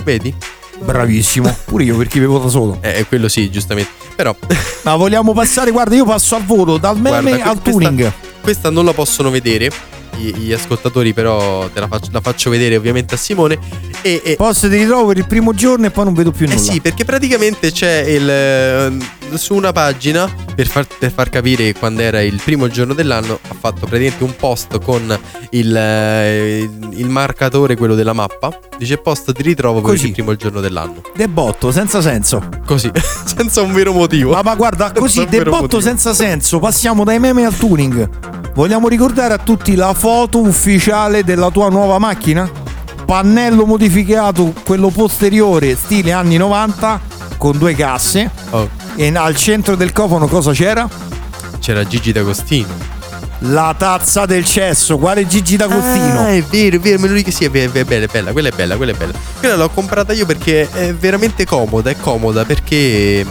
Vedi? 0.06 0.34
Bravissimo. 0.80 1.54
Pure 1.66 1.84
io 1.84 1.98
perché 1.98 2.20
vivo 2.20 2.38
da 2.38 2.48
solo. 2.48 2.78
Eh, 2.82 3.06
quello 3.08 3.28
sì, 3.28 3.50
giustamente. 3.50 3.90
Però 4.16 4.34
Ma 4.84 4.96
vogliamo 4.96 5.34
passare, 5.34 5.72
guarda, 5.72 5.96
io 5.96 6.06
passo 6.06 6.36
al 6.36 6.46
volo, 6.46 6.78
dal 6.78 6.96
meme 7.00 7.32
Guarda, 7.32 7.50
al 7.50 7.60
questa- 7.62 7.72
tuning. 7.72 8.12
Questa 8.42 8.70
non 8.70 8.86
la 8.86 8.94
possono 8.94 9.32
vedere 9.32 9.72
gli, 10.18 10.34
gli 10.36 10.54
ascoltatori, 10.54 11.14
però 11.14 11.68
te 11.70 11.80
la 11.80 11.88
faccio, 11.88 12.10
la 12.12 12.22
faccio 12.22 12.50
vedere 12.50 12.76
ovviamente 12.76 13.16
a 13.16 13.18
Simone. 13.18 13.58
E, 14.02 14.22
e- 14.24 14.36
Posso 14.36 14.70
ti 14.70 14.78
ritrovo 14.78 15.08
per 15.08 15.18
il 15.18 15.28
primo 15.28 15.54
giorno 15.54 15.86
e 15.88 15.92
poi 15.92 16.06
non 16.06 16.14
vedo 16.14 16.32
più 16.32 16.46
Eh 16.46 16.50
nulla. 16.56 16.62
sì, 16.62 16.82
perché 16.82 17.06
praticamente 17.06 17.72
c'è 17.72 18.02
il 18.08 18.30
eh, 18.30 18.98
su 19.36 19.56
una 19.56 19.72
pagina 19.72 20.32
per 20.56 20.68
far, 20.68 20.86
per 21.00 21.12
far 21.12 21.30
capire 21.30 21.74
quando 21.74 22.02
era 22.02 22.22
il 22.22 22.40
primo 22.44 22.68
giorno 22.68 22.94
dell'anno 22.94 23.40
ha 23.48 23.56
fatto 23.60 23.86
praticamente 23.88 24.24
un 24.24 24.36
post 24.36 24.80
con 24.82 25.18
il, 25.52 25.76
eh, 25.76 26.70
il- 26.92 27.10
marcatore, 27.10 27.76
quello 27.76 27.96
della 27.96 28.14
mappa. 28.14 28.58
Dice 28.78 28.98
post 28.98 29.32
ti 29.34 29.42
ritrovo 29.42 29.82
per 29.82 29.92
Così. 29.92 30.08
il 30.08 30.12
primo 30.14 30.36
giorno 30.36 30.60
dell'anno. 30.62 31.02
De 31.16 31.28
botto, 31.28 31.72
senza 31.72 32.02
senso. 32.02 32.44
Così, 32.66 32.92
senza 33.26 33.62
un 33.62 33.74
vero 33.74 33.94
motivo. 33.94 34.32
Ma, 34.34 34.42
ma 34.44 34.56
guarda, 34.56 34.92
così 34.92 35.14
Senza 35.20 35.22
un 35.24 35.30
de 35.30 35.38
vero 35.38 35.50
botto 35.52 35.62
motivo. 35.64 35.82
senza 35.82 36.14
senso. 36.14 36.60
Passiamo 36.60 37.04
dai 37.04 37.20
meme 37.20 37.46
al 37.46 37.56
tuning. 37.56 38.10
Vogliamo 38.54 38.88
ricordare 38.88 39.34
a 39.34 39.38
tutti 39.38 39.76
la 39.76 39.94
foto 40.06 40.40
ufficiale 40.40 41.24
della 41.24 41.50
tua 41.50 41.68
nuova 41.70 41.98
macchina? 41.98 42.48
Pannello 43.06 43.66
modificato, 43.66 44.54
quello 44.64 44.90
posteriore, 44.90 45.76
stile 45.76 46.12
anni 46.12 46.38
90, 46.38 47.02
con 47.38 47.58
due 47.58 47.74
casse. 47.74 48.30
Oh, 48.52 48.70
E 48.98 49.12
al 49.16 49.36
centro 49.36 49.76
del 49.76 49.92
cofano 49.92 50.28
cosa 50.28 50.52
c'era? 50.52 50.88
c'era 51.60 51.84
Gigi 51.88 52.12
D'Agostino. 52.12 52.68
La 53.40 53.74
tazza 53.76 54.28
del 54.28 54.46
cesso. 54.46 55.00
Quale 55.00 55.26
Gigi 55.26 55.56
D'Agostino? 55.56 56.20
Ah, 56.20 56.30
è 56.30 56.44
vero, 56.44 56.76
è 56.76 56.80
vero, 56.80 57.00
me 57.00 57.08
lo 57.08 57.16
dico. 57.16 57.32
Sì, 57.32 57.46
è, 57.46 57.50
ve- 57.50 57.72
è 57.72 57.84
bella, 57.84 58.06
è 58.06 58.08
bella, 58.12 58.32
quella 58.32 58.50
è 58.50 58.56
bella, 58.56 58.76
quella 58.76 58.92
è 58.92 58.96
bella. 58.96 59.14
Quella 59.40 59.56
l'ho 59.56 59.70
comprata 59.70 60.14
io 60.14 60.28
perché 60.28 60.70
è 60.70 60.94
veramente 60.94 61.46
comoda, 61.48 61.90
è 61.90 61.96
comoda 62.00 62.46
perché. 62.46 63.26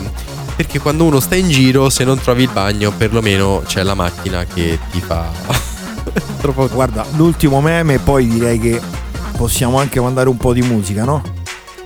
Perché 0.56 0.80
quando 0.80 1.04
uno 1.04 1.20
sta 1.20 1.36
in 1.36 1.48
giro, 1.48 1.88
se 1.88 2.02
non 2.02 2.18
trovi 2.20 2.42
il 2.42 2.50
bagno, 2.52 2.90
perlomeno 2.90 3.62
c'è 3.64 3.84
la 3.84 3.94
macchina 3.94 4.44
che 4.44 4.76
ti 4.90 5.00
fa. 5.00 5.72
Troppo. 6.40 6.68
Guarda, 6.68 7.04
l'ultimo 7.16 7.60
meme, 7.60 7.98
poi 7.98 8.26
direi 8.26 8.58
che 8.58 8.80
possiamo 9.36 9.78
anche 9.78 10.00
mandare 10.00 10.28
un 10.28 10.36
po' 10.36 10.52
di 10.52 10.62
musica, 10.62 11.04
no? 11.04 11.22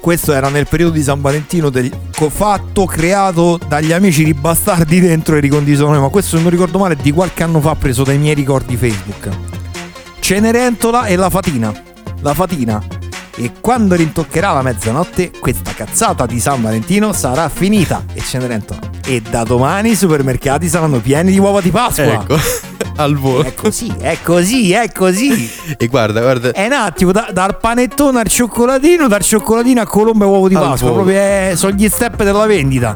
Questo 0.00 0.32
era 0.32 0.48
nel 0.48 0.66
periodo 0.68 0.92
di 0.92 1.02
San 1.02 1.20
Valentino 1.20 1.70
del 1.70 1.92
fatto 2.12 2.84
creato 2.84 3.58
dagli 3.68 3.92
amici 3.92 4.24
di 4.24 4.32
bastardi 4.32 5.00
dentro 5.00 5.36
i 5.36 5.40
ricondizionati, 5.40 6.00
ma 6.00 6.08
questo 6.08 6.36
se 6.36 6.42
non 6.42 6.50
ricordo 6.50 6.78
male 6.78 6.94
è 6.94 6.96
di 6.96 7.12
qualche 7.12 7.42
anno 7.42 7.60
fa 7.60 7.74
preso 7.74 8.04
dai 8.04 8.18
miei 8.18 8.34
ricordi 8.34 8.76
Facebook. 8.76 9.28
Cenerentola 10.20 11.06
e 11.06 11.16
la 11.16 11.30
Fatina. 11.30 11.72
La 12.20 12.34
Fatina. 12.34 12.82
E 13.34 13.52
quando 13.60 13.94
rintoccherà 13.94 14.52
la 14.52 14.62
mezzanotte, 14.62 15.30
questa 15.38 15.72
cazzata 15.72 16.26
di 16.26 16.40
San 16.40 16.60
Valentino 16.60 17.12
sarà 17.12 17.48
finita. 17.48 18.04
E 18.12 18.20
Cenerentola. 18.20 18.80
E 19.04 19.20
da 19.20 19.42
domani 19.42 19.90
i 19.90 19.96
supermercati 19.96 20.68
saranno 20.68 21.00
pieni 21.00 21.30
di 21.30 21.38
uova 21.38 21.60
di 21.60 21.70
Pasqua. 21.70 22.04
Ecco, 22.04 22.36
al 22.98 23.16
volo. 23.16 23.42
È 23.44 23.54
così, 23.54 23.92
è 23.98 24.18
così, 24.22 24.72
è 24.72 24.90
così. 24.92 25.50
E 25.76 25.86
guarda, 25.86 26.20
guarda. 26.20 26.50
È 26.50 26.66
un 26.66 26.72
attimo, 26.72 27.12
da- 27.12 27.28
dal 27.32 27.58
panettone 27.58 28.20
al 28.20 28.28
cioccolatino, 28.28 29.08
dal 29.08 29.22
cioccolatino 29.22 29.80
a 29.80 29.86
colombo 29.86 30.24
e 30.24 30.26
uovo 30.28 30.48
di 30.48 30.54
Pasqua. 30.54 30.90
Proprio 30.92 31.16
è- 31.16 31.52
sono 31.54 31.72
gli 31.72 31.88
step 31.88 32.22
della 32.22 32.46
vendita. 32.46 32.94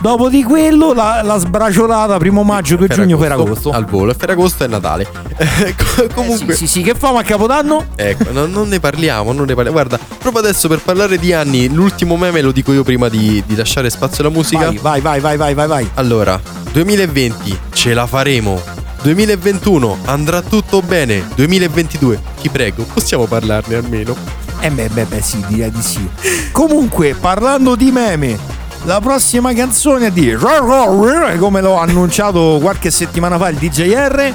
Dopo 0.00 0.28
di 0.28 0.42
quello, 0.42 0.92
la, 0.92 1.22
la 1.22 1.38
sbraciolata, 1.38 2.18
primo 2.18 2.42
maggio, 2.42 2.76
2 2.76 2.88
giugno, 2.88 3.16
Ferragosto. 3.16 3.70
Al 3.70 3.86
volo. 3.86 4.12
Ferragosto 4.12 4.62
è 4.62 4.66
Natale. 4.66 5.06
Co- 5.06 6.06
Comunque. 6.12 6.52
Sì, 6.54 6.66
sì, 6.66 6.80
sì, 6.80 6.82
che 6.82 6.94
famo 6.94 7.16
a 7.16 7.22
Capodanno? 7.22 7.86
Ecco, 7.96 8.30
non, 8.30 8.50
non 8.50 8.68
ne 8.68 8.80
parliamo, 8.80 9.32
non 9.32 9.46
ne 9.46 9.54
parliamo. 9.54 9.72
Guarda, 9.80 9.98
proprio 10.18 10.42
adesso 10.42 10.68
per 10.68 10.80
parlare 10.80 11.16
di 11.18 11.32
anni, 11.32 11.72
l'ultimo 11.72 12.18
meme 12.18 12.42
lo 12.42 12.52
dico 12.52 12.72
io 12.74 12.82
prima 12.84 13.08
di, 13.08 13.42
di 13.46 13.56
lasciare 13.56 13.88
spazio 13.88 14.24
alla 14.24 14.32
musica. 14.34 14.66
Vai, 14.78 15.00
vai, 15.00 15.00
vai, 15.00 15.20
vai, 15.20 15.36
vai, 15.38 15.54
vai, 15.54 15.66
vai. 15.68 15.90
Allora, 15.94 16.38
2020 16.72 17.58
ce 17.72 17.94
la 17.94 18.06
faremo. 18.06 18.60
2021 19.04 19.98
andrà 20.06 20.40
tutto 20.40 20.80
bene. 20.80 21.28
2022, 21.34 22.18
ti 22.40 22.48
prego, 22.48 22.84
possiamo 22.84 23.26
parlarne 23.26 23.74
almeno. 23.74 24.16
Eh 24.60 24.70
beh, 24.70 24.88
beh, 24.88 25.04
beh, 25.04 25.20
sì, 25.20 25.44
direi 25.46 25.70
di 25.70 25.82
sì. 25.82 26.08
Comunque, 26.52 27.14
parlando 27.14 27.74
di 27.74 27.90
meme, 27.90 28.38
la 28.84 29.00
prossima 29.00 29.52
canzone 29.52 30.06
è 30.06 30.10
di 30.10 30.34
come 30.34 31.60
l'ho 31.60 31.76
annunciato 31.76 32.58
qualche 32.62 32.90
settimana 32.90 33.36
fa 33.36 33.48
il 33.48 33.56
DJR, 33.56 34.32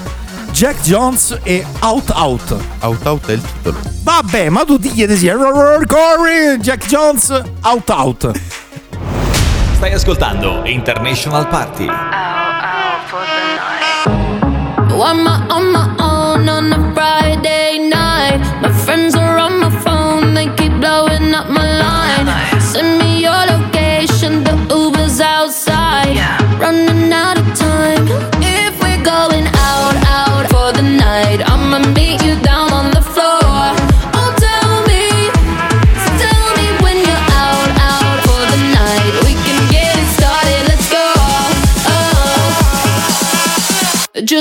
Jack 0.52 0.82
Jones 0.82 1.40
e 1.42 1.66
Out 1.80 2.12
Out. 2.12 2.56
Out 2.82 3.06
Out 3.08 3.26
è 3.26 3.32
il 3.32 3.42
titolo. 3.42 3.78
Vabbè, 4.04 4.50
ma 4.50 4.66
tu 4.66 4.78
ti 4.78 4.92
chiedi 4.92 5.18
sì, 5.18 5.32
Corey, 5.88 6.58
Jack 6.60 6.86
Jones, 6.86 7.42
Out 7.64 7.90
Out. 7.90 8.32
Stai 9.78 9.94
ascoltando 9.94 10.62
International 10.66 11.48
Party. 11.48 11.88
I'm 13.12 13.16
on 13.16 13.39
One 15.00 15.24
more 15.24 15.49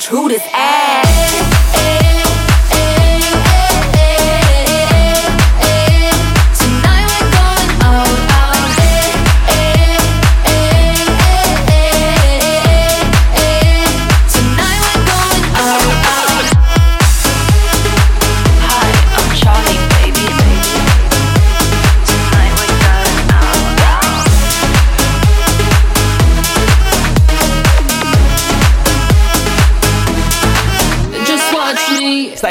Judas 0.00 0.42
ass. 0.54 1.99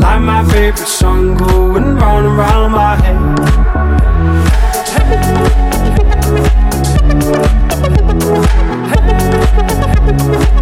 Like 0.00 0.22
my 0.22 0.42
favorite 0.50 0.78
song 0.78 1.36
going 1.36 1.96
round 1.96 2.26
and 2.26 2.38
round 2.38 2.72
my 2.72 2.96
head. 2.96 3.18
Hey. 10.18 10.54
Hey. 10.54 10.59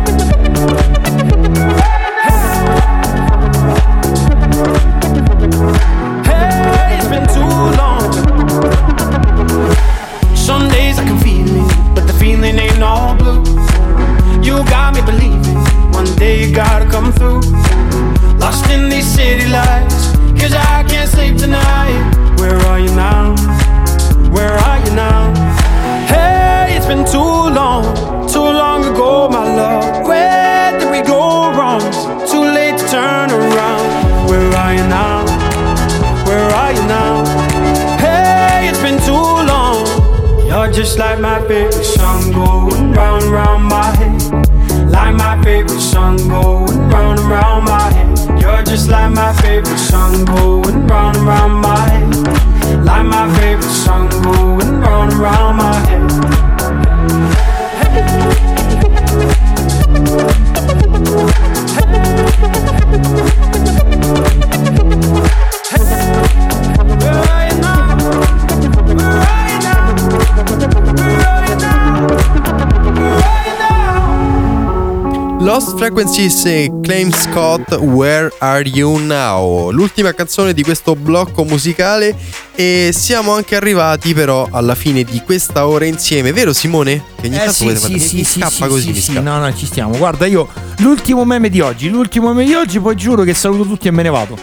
Frequencies 75.88 76.44
e 76.44 76.70
Claim 76.82 77.10
Scott 77.10 77.72
Where 77.76 78.30
Are 78.40 78.62
You 78.68 78.98
Now? 78.98 79.70
L'ultima 79.70 80.12
canzone 80.12 80.52
di 80.52 80.62
questo 80.62 80.94
blocco 80.94 81.44
musicale 81.44 82.14
e 82.54 82.90
siamo 82.92 83.32
anche 83.32 83.56
arrivati 83.56 84.12
però 84.12 84.46
alla 84.50 84.74
fine 84.74 85.02
di 85.02 85.22
questa 85.24 85.66
ora 85.66 85.86
insieme, 85.86 86.30
vero 86.32 86.52
Simone? 86.52 87.02
Che 87.18 87.26
ogni 87.28 87.36
Eh 87.36 87.38
tanto 87.38 87.52
sì, 87.52 87.76
sì, 87.76 87.98
sì, 87.98 88.16
mi 88.16 88.24
sì, 88.24 88.38
scappa 88.38 88.50
sì, 88.50 88.66
così, 88.66 88.82
sì, 88.82 88.88
mi 88.88 88.94
sì, 88.96 89.12
scappa. 89.12 89.20
no, 89.20 89.38
no, 89.38 89.56
ci 89.56 89.64
stiamo. 89.64 89.96
Guarda, 89.96 90.26
io 90.26 90.46
l'ultimo 90.80 91.24
meme 91.24 91.48
di 91.48 91.60
oggi, 91.60 91.88
l'ultimo 91.88 92.34
meme 92.34 92.44
di 92.44 92.54
oggi, 92.54 92.78
poi 92.80 92.94
giuro 92.94 93.22
che 93.22 93.32
saluto 93.32 93.62
tutti 93.62 93.88
e 93.88 93.90
me 93.90 94.02
ne 94.02 94.10
vado. 94.10 94.36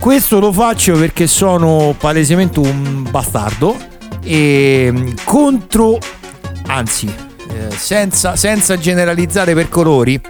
Questo 0.00 0.40
lo 0.40 0.52
faccio 0.52 0.98
perché 0.98 1.28
sono 1.28 1.94
palesemente 1.96 2.58
un 2.58 3.06
bastardo 3.08 3.76
e 4.24 4.88
mm, 4.90 5.10
contro, 5.22 5.96
anzi, 6.66 7.06
eh, 7.06 7.70
senza, 7.76 8.34
senza 8.34 8.76
generalizzare 8.76 9.54
per 9.54 9.68
colori, 9.68 10.20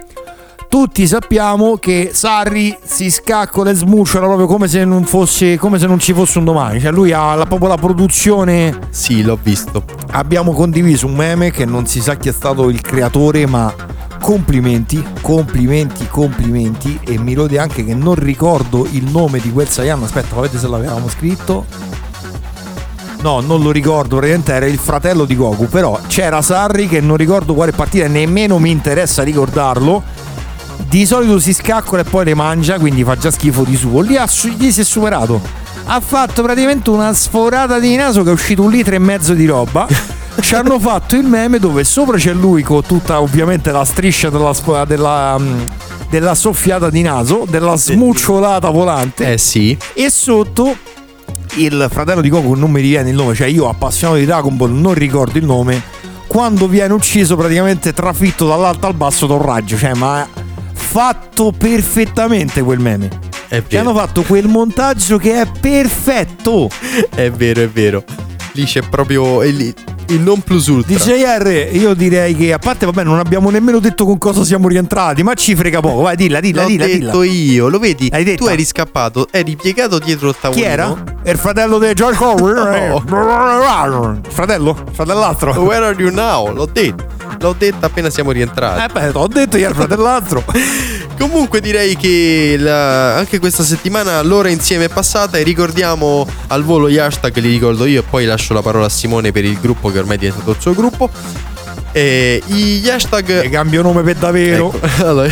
tutti 0.69 1.07
sappiamo 1.07 1.77
che 1.77 2.11
Sarri 2.13 2.77
si 2.83 3.09
scaccola 3.09 3.71
e 3.71 3.73
smucciola 3.73 4.27
proprio 4.27 4.45
come 4.45 4.67
se 4.67 4.85
non 4.85 5.03
fosse 5.03 5.57
come 5.57 5.79
se 5.79 5.87
non 5.87 5.97
ci 5.97 6.13
fosse 6.13 6.37
un 6.37 6.45
domani. 6.45 6.79
Cioè 6.79 6.91
lui 6.91 7.11
ha 7.11 7.33
la, 7.33 7.47
proprio 7.47 7.69
la 7.69 7.77
produzione. 7.77 8.77
Sì, 8.91 9.23
l'ho 9.23 9.37
visto. 9.41 9.83
Abbiamo 10.11 10.51
condiviso 10.53 11.07
un 11.07 11.15
meme 11.15 11.49
che 11.49 11.65
non 11.65 11.87
si 11.87 11.99
sa 12.01 12.15
chi 12.15 12.29
è 12.29 12.31
stato 12.31 12.69
il 12.69 12.81
creatore, 12.81 13.47
ma 13.47 13.73
complimenti, 14.21 15.03
complimenti, 15.21 16.07
complimenti. 16.07 16.99
E 17.03 17.17
mi 17.17 17.33
rode 17.33 17.57
anche 17.57 17.83
che 17.83 17.95
non 17.95 18.13
ricordo 18.13 18.87
il 18.91 19.09
nome 19.09 19.39
di 19.39 19.51
quel 19.51 19.67
Saiyan. 19.67 20.03
Aspetta, 20.03 20.35
vedete 20.35 20.59
se 20.59 20.67
l'avevamo 20.67 21.09
scritto. 21.09 21.65
No, 23.21 23.41
non 23.41 23.61
lo 23.61 23.71
ricordo, 23.71 24.15
praticamente 24.15 24.53
era 24.53 24.65
il 24.65 24.77
fratello 24.77 25.25
di 25.25 25.35
Goku, 25.35 25.67
però 25.67 25.99
c'era 26.07 26.41
Sarri 26.41 26.87
che 26.87 27.01
non 27.01 27.17
ricordo 27.17 27.53
quale 27.53 27.73
partita, 27.73 28.07
nemmeno 28.07 28.59
mi 28.59 28.69
interessa 28.69 29.23
ricordarlo. 29.23 30.01
Di 30.87 31.05
solito 31.05 31.39
si 31.39 31.53
scaccola 31.53 32.01
e 32.01 32.05
poi 32.05 32.25
le 32.25 32.33
mangia, 32.33 32.79
quindi 32.79 33.03
fa 33.03 33.15
già 33.15 33.31
schifo 33.31 33.63
di 33.63 33.75
suo. 33.75 34.01
Lì 34.01 34.17
ha 34.17 34.27
gli 34.57 34.71
si 34.71 34.81
è 34.81 34.83
superato. 34.83 35.41
Ha 35.85 35.99
fatto 35.99 36.41
praticamente 36.41 36.89
una 36.89 37.13
sforata 37.13 37.79
di 37.79 37.95
naso 37.95 38.23
che 38.23 38.29
è 38.29 38.33
uscito 38.33 38.63
un 38.63 38.71
litro 38.71 38.95
e 38.95 38.99
mezzo 38.99 39.33
di 39.33 39.45
roba. 39.45 39.87
Ci 40.39 40.55
hanno 40.55 40.79
fatto 40.79 41.15
il 41.15 41.23
meme 41.23 41.59
dove 41.59 41.83
sopra 41.83 42.15
c'è 42.15 42.31
lui 42.31 42.63
con 42.63 42.81
tutta 42.81 43.19
ovviamente 43.19 43.71
la 43.71 43.83
striscia 43.83 44.29
della, 44.29 44.55
della, 44.87 45.37
mm, 45.37 45.61
della 46.09 46.33
soffiata 46.33 46.89
di 46.89 47.01
naso, 47.01 47.45
della 47.47 47.75
smucciolata 47.75 48.69
volante. 48.69 49.33
Eh 49.33 49.37
sì. 49.37 49.77
E 49.93 50.09
sotto 50.09 50.75
il 51.55 51.87
fratello 51.91 52.21
di 52.21 52.29
Goku, 52.29 52.53
non 52.53 52.71
mi 52.71 52.81
riviene 52.81 53.09
il 53.09 53.15
nome, 53.15 53.35
cioè 53.35 53.47
io 53.47 53.67
appassionato 53.67 54.19
di 54.19 54.25
Dragon 54.25 54.55
Ball 54.55 54.71
non 54.71 54.93
ricordo 54.93 55.37
il 55.37 55.45
nome, 55.45 55.81
quando 56.27 56.67
viene 56.67 56.93
ucciso 56.93 57.35
praticamente 57.35 57.91
trafitto 57.91 58.47
dall'alto 58.47 58.87
al 58.87 58.93
basso 58.93 59.25
da 59.27 59.33
un 59.33 59.41
raggio, 59.41 59.77
cioè 59.77 59.93
ma 59.93 60.27
fatto 60.89 61.51
perfettamente 61.51 62.63
quel 62.63 62.79
meme. 62.79 63.09
È 63.47 63.61
Ci 63.65 63.77
hanno 63.77 63.93
fatto 63.93 64.23
quel 64.23 64.47
montaggio 64.47 65.17
che 65.17 65.39
è 65.39 65.47
perfetto. 65.59 66.67
È 67.13 67.29
vero, 67.29 67.61
è 67.61 67.69
vero. 67.69 68.03
Lì 68.53 68.63
c'è 68.63 68.81
proprio 68.89 69.43
il, 69.43 69.75
il 70.09 70.21
non 70.21 70.41
plus 70.41 70.67
ultra. 70.67 70.93
DJR, 70.95 71.69
io 71.75 71.93
direi 71.93 72.35
che 72.35 72.53
a 72.53 72.57
parte, 72.59 72.85
vabbè, 72.85 73.03
non 73.03 73.19
abbiamo 73.19 73.49
nemmeno 73.49 73.79
detto 73.79 74.05
con 74.05 74.17
cosa 74.17 74.43
siamo 74.43 74.67
rientrati, 74.67 75.23
ma 75.23 75.33
ci 75.33 75.55
frega 75.55 75.79
poco. 75.81 76.01
Vai, 76.01 76.15
dilla, 76.15 76.39
dilla, 76.39 76.61
L'ho 76.63 76.67
dilla, 76.67 76.85
detto 76.85 77.21
dilla. 77.21 77.33
io, 77.33 77.67
lo 77.69 77.79
vedi? 77.79 78.09
L'hai 78.09 78.23
detta? 78.23 78.43
Tu 78.43 78.49
eri 78.49 78.65
scappato, 78.65 79.27
eri 79.31 79.55
piegato 79.55 79.99
dietro 79.99 80.29
il 80.29 80.35
Chi 80.35 80.39
tavolino. 80.41 80.67
era? 80.67 81.03
È 81.23 81.29
il 81.29 81.37
fratello 81.37 81.77
di 81.79 81.93
George 81.93 82.23
Orwell? 82.23 84.21
Fratello? 84.29 84.77
Fratell'altro? 84.93 85.51
Where 85.61 85.85
are 85.85 85.95
you 86.01 86.11
now? 86.11 86.51
L'ho 86.53 86.65
detto. 86.71 87.05
L'ho 87.39 87.55
detto 87.57 87.85
appena 87.85 88.09
siamo 88.09 88.31
rientrati. 88.31 88.81
Eh 88.83 88.87
beh, 88.91 89.11
ho 89.17 89.27
detto 89.27 89.57
io 89.57 89.69
il 89.69 89.75
fratell'altro. 89.75 90.43
Comunque 91.19 91.59
direi 91.59 91.97
che 91.97 92.55
la- 92.57 93.17
anche 93.17 93.39
questa 93.39 93.61
settimana 93.63 94.21
l'ora 94.21 94.49
insieme 94.49 94.85
è 94.85 94.89
passata 94.89 95.37
e 95.37 95.43
ricordiamo 95.43 96.25
al 96.47 96.63
volo 96.63 96.89
gli 96.89 96.97
hashtag, 96.97 97.35
li 97.37 97.49
ricordo 97.51 97.85
io 97.85 97.99
e 97.99 98.03
poi 98.09 98.25
lascio 98.25 98.53
la 98.53 98.61
parola 98.61 98.85
a 98.85 98.89
Simone 98.89 99.33
per 99.33 99.43
il 99.43 99.59
gruppo 99.59 99.91
che 99.91 99.99
ormai 99.99 100.15
è 100.15 100.19
diventato 100.19 100.51
il 100.51 100.57
suo 100.59 100.73
gruppo. 100.73 101.09
E 101.91 102.41
gli 102.45 102.87
hashtag... 102.87 103.43
E 103.43 103.49
cambio 103.49 103.81
nome 103.81 104.01
per 104.01 104.15
davvero. 104.15 104.73
Ecco, 104.73 104.87
allora, 105.05 105.29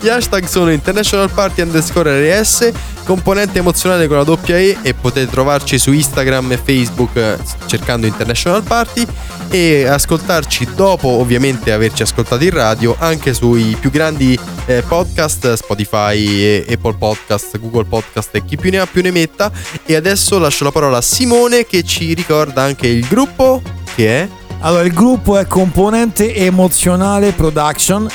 gli 0.00 0.08
hashtag 0.08 0.44
sono 0.44 0.72
International 0.72 1.30
Party 1.30 1.62
underscore 1.62 2.40
RS, 2.40 2.70
componente 3.04 3.58
emozionale 3.58 4.06
con 4.06 4.16
la 4.16 4.24
doppia 4.24 4.58
E 4.58 4.76
e 4.82 4.94
potete 4.94 5.30
trovarci 5.30 5.78
su 5.78 5.92
Instagram 5.92 6.52
e 6.52 6.56
Facebook 6.56 7.16
eh, 7.16 7.38
cercando 7.66 8.06
International 8.06 8.62
Party 8.62 9.06
e 9.50 9.86
ascoltarci 9.86 10.68
dopo 10.74 11.08
ovviamente 11.08 11.72
averci 11.72 12.02
ascoltato 12.02 12.44
in 12.44 12.50
radio 12.50 12.96
anche 12.98 13.32
sui 13.32 13.76
più 13.80 13.90
grandi 13.90 14.38
eh, 14.66 14.82
podcast 14.86 15.54
Spotify, 15.54 16.64
Apple 16.68 16.94
Podcast, 16.94 17.58
Google 17.58 17.84
Podcast 17.84 18.34
e 18.34 18.44
chi 18.44 18.56
più 18.56 18.70
ne 18.70 18.78
ha 18.78 18.86
più 18.86 19.00
ne 19.02 19.10
metta 19.10 19.50
e 19.86 19.94
adesso 19.94 20.38
lascio 20.38 20.64
la 20.64 20.72
parola 20.72 20.98
a 20.98 21.02
Simone 21.02 21.64
che 21.66 21.82
ci 21.82 22.12
ricorda 22.14 22.62
anche 22.62 22.88
il 22.88 23.06
gruppo 23.06 23.62
che 23.94 24.22
è 24.22 24.28
Allora, 24.60 24.82
il 24.82 24.92
gruppo 24.92 25.38
è 25.38 25.46
componente 25.46 26.34
emozionale 26.34 27.32
production. 27.32 28.08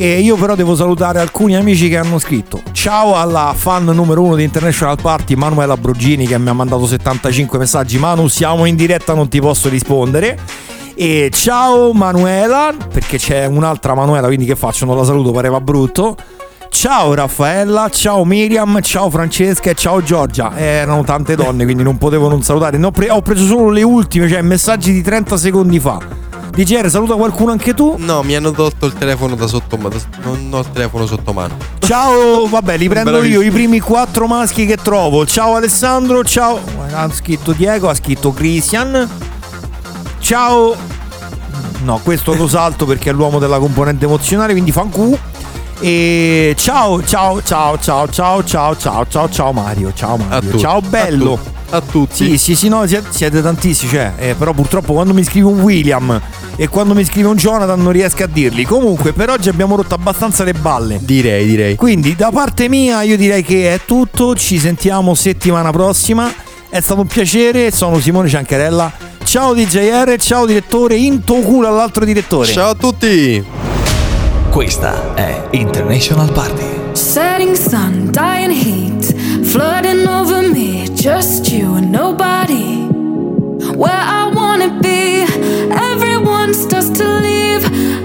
E 0.00 0.20
io 0.20 0.36
però 0.36 0.54
devo 0.54 0.76
salutare 0.76 1.18
alcuni 1.18 1.56
amici 1.56 1.88
che 1.88 1.96
hanno 1.96 2.20
scritto. 2.20 2.62
Ciao 2.70 3.16
alla 3.16 3.52
fan 3.56 3.84
numero 3.84 4.22
uno 4.22 4.36
di 4.36 4.44
International 4.44 4.96
Party, 5.02 5.34
Manuela 5.34 5.76
Brogini, 5.76 6.24
che 6.24 6.38
mi 6.38 6.48
ha 6.48 6.52
mandato 6.52 6.86
75 6.86 7.58
messaggi. 7.58 7.98
Manu, 7.98 8.28
siamo 8.28 8.64
in 8.66 8.76
diretta, 8.76 9.12
non 9.12 9.28
ti 9.28 9.40
posso 9.40 9.68
rispondere. 9.68 10.38
E 10.94 11.30
ciao 11.32 11.92
Manuela, 11.94 12.72
perché 12.92 13.18
c'è 13.18 13.46
un'altra 13.46 13.96
Manuela, 13.96 14.28
quindi 14.28 14.44
che 14.44 14.54
faccio? 14.54 14.84
Non 14.84 14.96
la 14.96 15.02
saluto, 15.02 15.32
pareva 15.32 15.60
brutto. 15.60 16.16
Ciao 16.70 17.12
Raffaella, 17.14 17.88
ciao 17.88 18.24
Miriam, 18.24 18.80
ciao 18.80 19.10
Francesca 19.10 19.70
e 19.70 19.74
ciao 19.74 20.00
Giorgia. 20.00 20.56
Erano 20.56 21.02
tante 21.02 21.34
donne, 21.34 21.64
quindi 21.64 21.82
non 21.82 21.98
potevo 21.98 22.28
non 22.28 22.44
salutare. 22.44 22.78
Ne 22.78 22.86
ho, 22.86 22.92
pre- 22.92 23.10
ho 23.10 23.20
preso 23.20 23.44
solo 23.46 23.70
le 23.70 23.82
ultime, 23.82 24.28
cioè 24.28 24.42
messaggi 24.42 24.92
di 24.92 25.02
30 25.02 25.36
secondi 25.36 25.80
fa. 25.80 26.27
DJR, 26.50 26.90
saluta 26.90 27.14
qualcuno 27.14 27.52
anche 27.52 27.72
tu. 27.74 27.94
No, 27.98 28.22
mi 28.22 28.34
hanno 28.34 28.50
tolto 28.50 28.86
il 28.86 28.92
telefono 28.94 29.36
da 29.36 29.46
sotto 29.46 29.76
mano. 29.76 29.94
Non 30.22 30.48
ho 30.52 30.58
il 30.60 30.70
telefono 30.72 31.06
sotto 31.06 31.32
mano. 31.32 31.56
Ciao, 31.78 32.46
vabbè, 32.48 32.76
li 32.76 32.88
prendo 32.90 33.10
Bravissimo. 33.12 33.42
io, 33.42 33.48
i 33.48 33.50
primi 33.52 33.78
quattro 33.80 34.26
maschi 34.26 34.66
che 34.66 34.76
trovo. 34.76 35.24
Ciao 35.24 35.54
Alessandro, 35.54 36.24
ciao. 36.24 36.58
Ha 36.92 37.08
scritto 37.12 37.52
Diego, 37.52 37.88
ha 37.88 37.94
scritto 37.94 38.32
Christian. 38.32 39.08
Ciao. 40.18 40.74
No, 41.84 42.00
questo 42.02 42.34
lo 42.34 42.48
salto 42.48 42.86
perché 42.86 43.10
è 43.10 43.12
l'uomo 43.12 43.38
della 43.38 43.58
componente 43.58 44.04
emozionale, 44.06 44.52
quindi 44.52 44.72
fancu. 44.72 45.16
E 45.80 46.54
ciao, 46.56 47.04
ciao, 47.04 47.40
ciao, 47.40 47.78
ciao, 47.78 48.08
ciao, 48.08 48.44
ciao, 48.44 48.76
ciao, 48.76 49.06
ciao, 49.06 49.28
ciao 49.28 49.52
Mario, 49.52 49.92
ciao 49.94 50.16
Mario, 50.16 50.58
ciao 50.58 50.78
a 50.78 50.80
bello. 50.80 51.38
A 51.70 51.80
tutti. 51.80 52.24
Sì, 52.24 52.38
sì, 52.38 52.56
sì, 52.56 52.68
no, 52.68 52.84
siete, 52.86 53.42
tantissimi, 53.42 53.90
cioè, 53.92 54.12
eh, 54.16 54.34
però 54.34 54.52
purtroppo 54.52 54.94
quando 54.94 55.12
mi 55.12 55.22
scrive 55.22 55.46
un 55.46 55.60
William 55.60 56.20
e 56.56 56.66
quando 56.68 56.94
mi 56.94 57.04
scrive 57.04 57.28
un 57.28 57.36
Jonathan 57.36 57.80
non 57.80 57.92
riesco 57.92 58.24
a 58.24 58.26
dirli. 58.26 58.64
Comunque, 58.64 59.12
per 59.12 59.30
oggi 59.30 59.48
abbiamo 59.50 59.76
rotto 59.76 59.94
abbastanza 59.94 60.44
le 60.44 60.54
balle. 60.54 60.98
Direi, 61.00 61.46
direi. 61.46 61.76
Quindi, 61.76 62.16
da 62.16 62.30
parte 62.32 62.68
mia, 62.68 63.02
io 63.02 63.16
direi 63.16 63.42
che 63.42 63.74
è 63.74 63.80
tutto. 63.84 64.34
Ci 64.34 64.58
sentiamo 64.58 65.14
settimana 65.14 65.70
prossima. 65.70 66.32
È 66.70 66.80
stato 66.80 67.02
un 67.02 67.06
piacere. 67.06 67.70
Sono 67.70 68.00
Simone 68.00 68.28
Ciancarella. 68.28 68.90
Ciao 69.22 69.52
DJR, 69.52 70.16
ciao 70.18 70.46
direttore. 70.46 70.96
In 70.96 71.22
culo 71.22 71.68
all'altro 71.68 72.04
direttore. 72.04 72.50
Ciao 72.50 72.70
a 72.70 72.74
tutti. 72.74 73.67
Questa 74.50 75.14
è 75.14 75.48
International 75.50 76.32
Party. 76.32 76.64
Setting 76.92 77.54
sun, 77.54 78.10
dying 78.10 78.50
heat, 78.50 79.14
flooding 79.44 80.06
over 80.06 80.42
me. 80.48 80.88
Just 80.94 81.48
you 81.52 81.76
and 81.76 81.90
nobody. 81.92 82.86
Where 83.76 83.92
I 83.92 84.30
wanna 84.34 84.78
be, 84.80 85.24
everyone 85.70 86.54
starts 86.54 86.90
to 86.98 87.04
leave. 87.20 87.97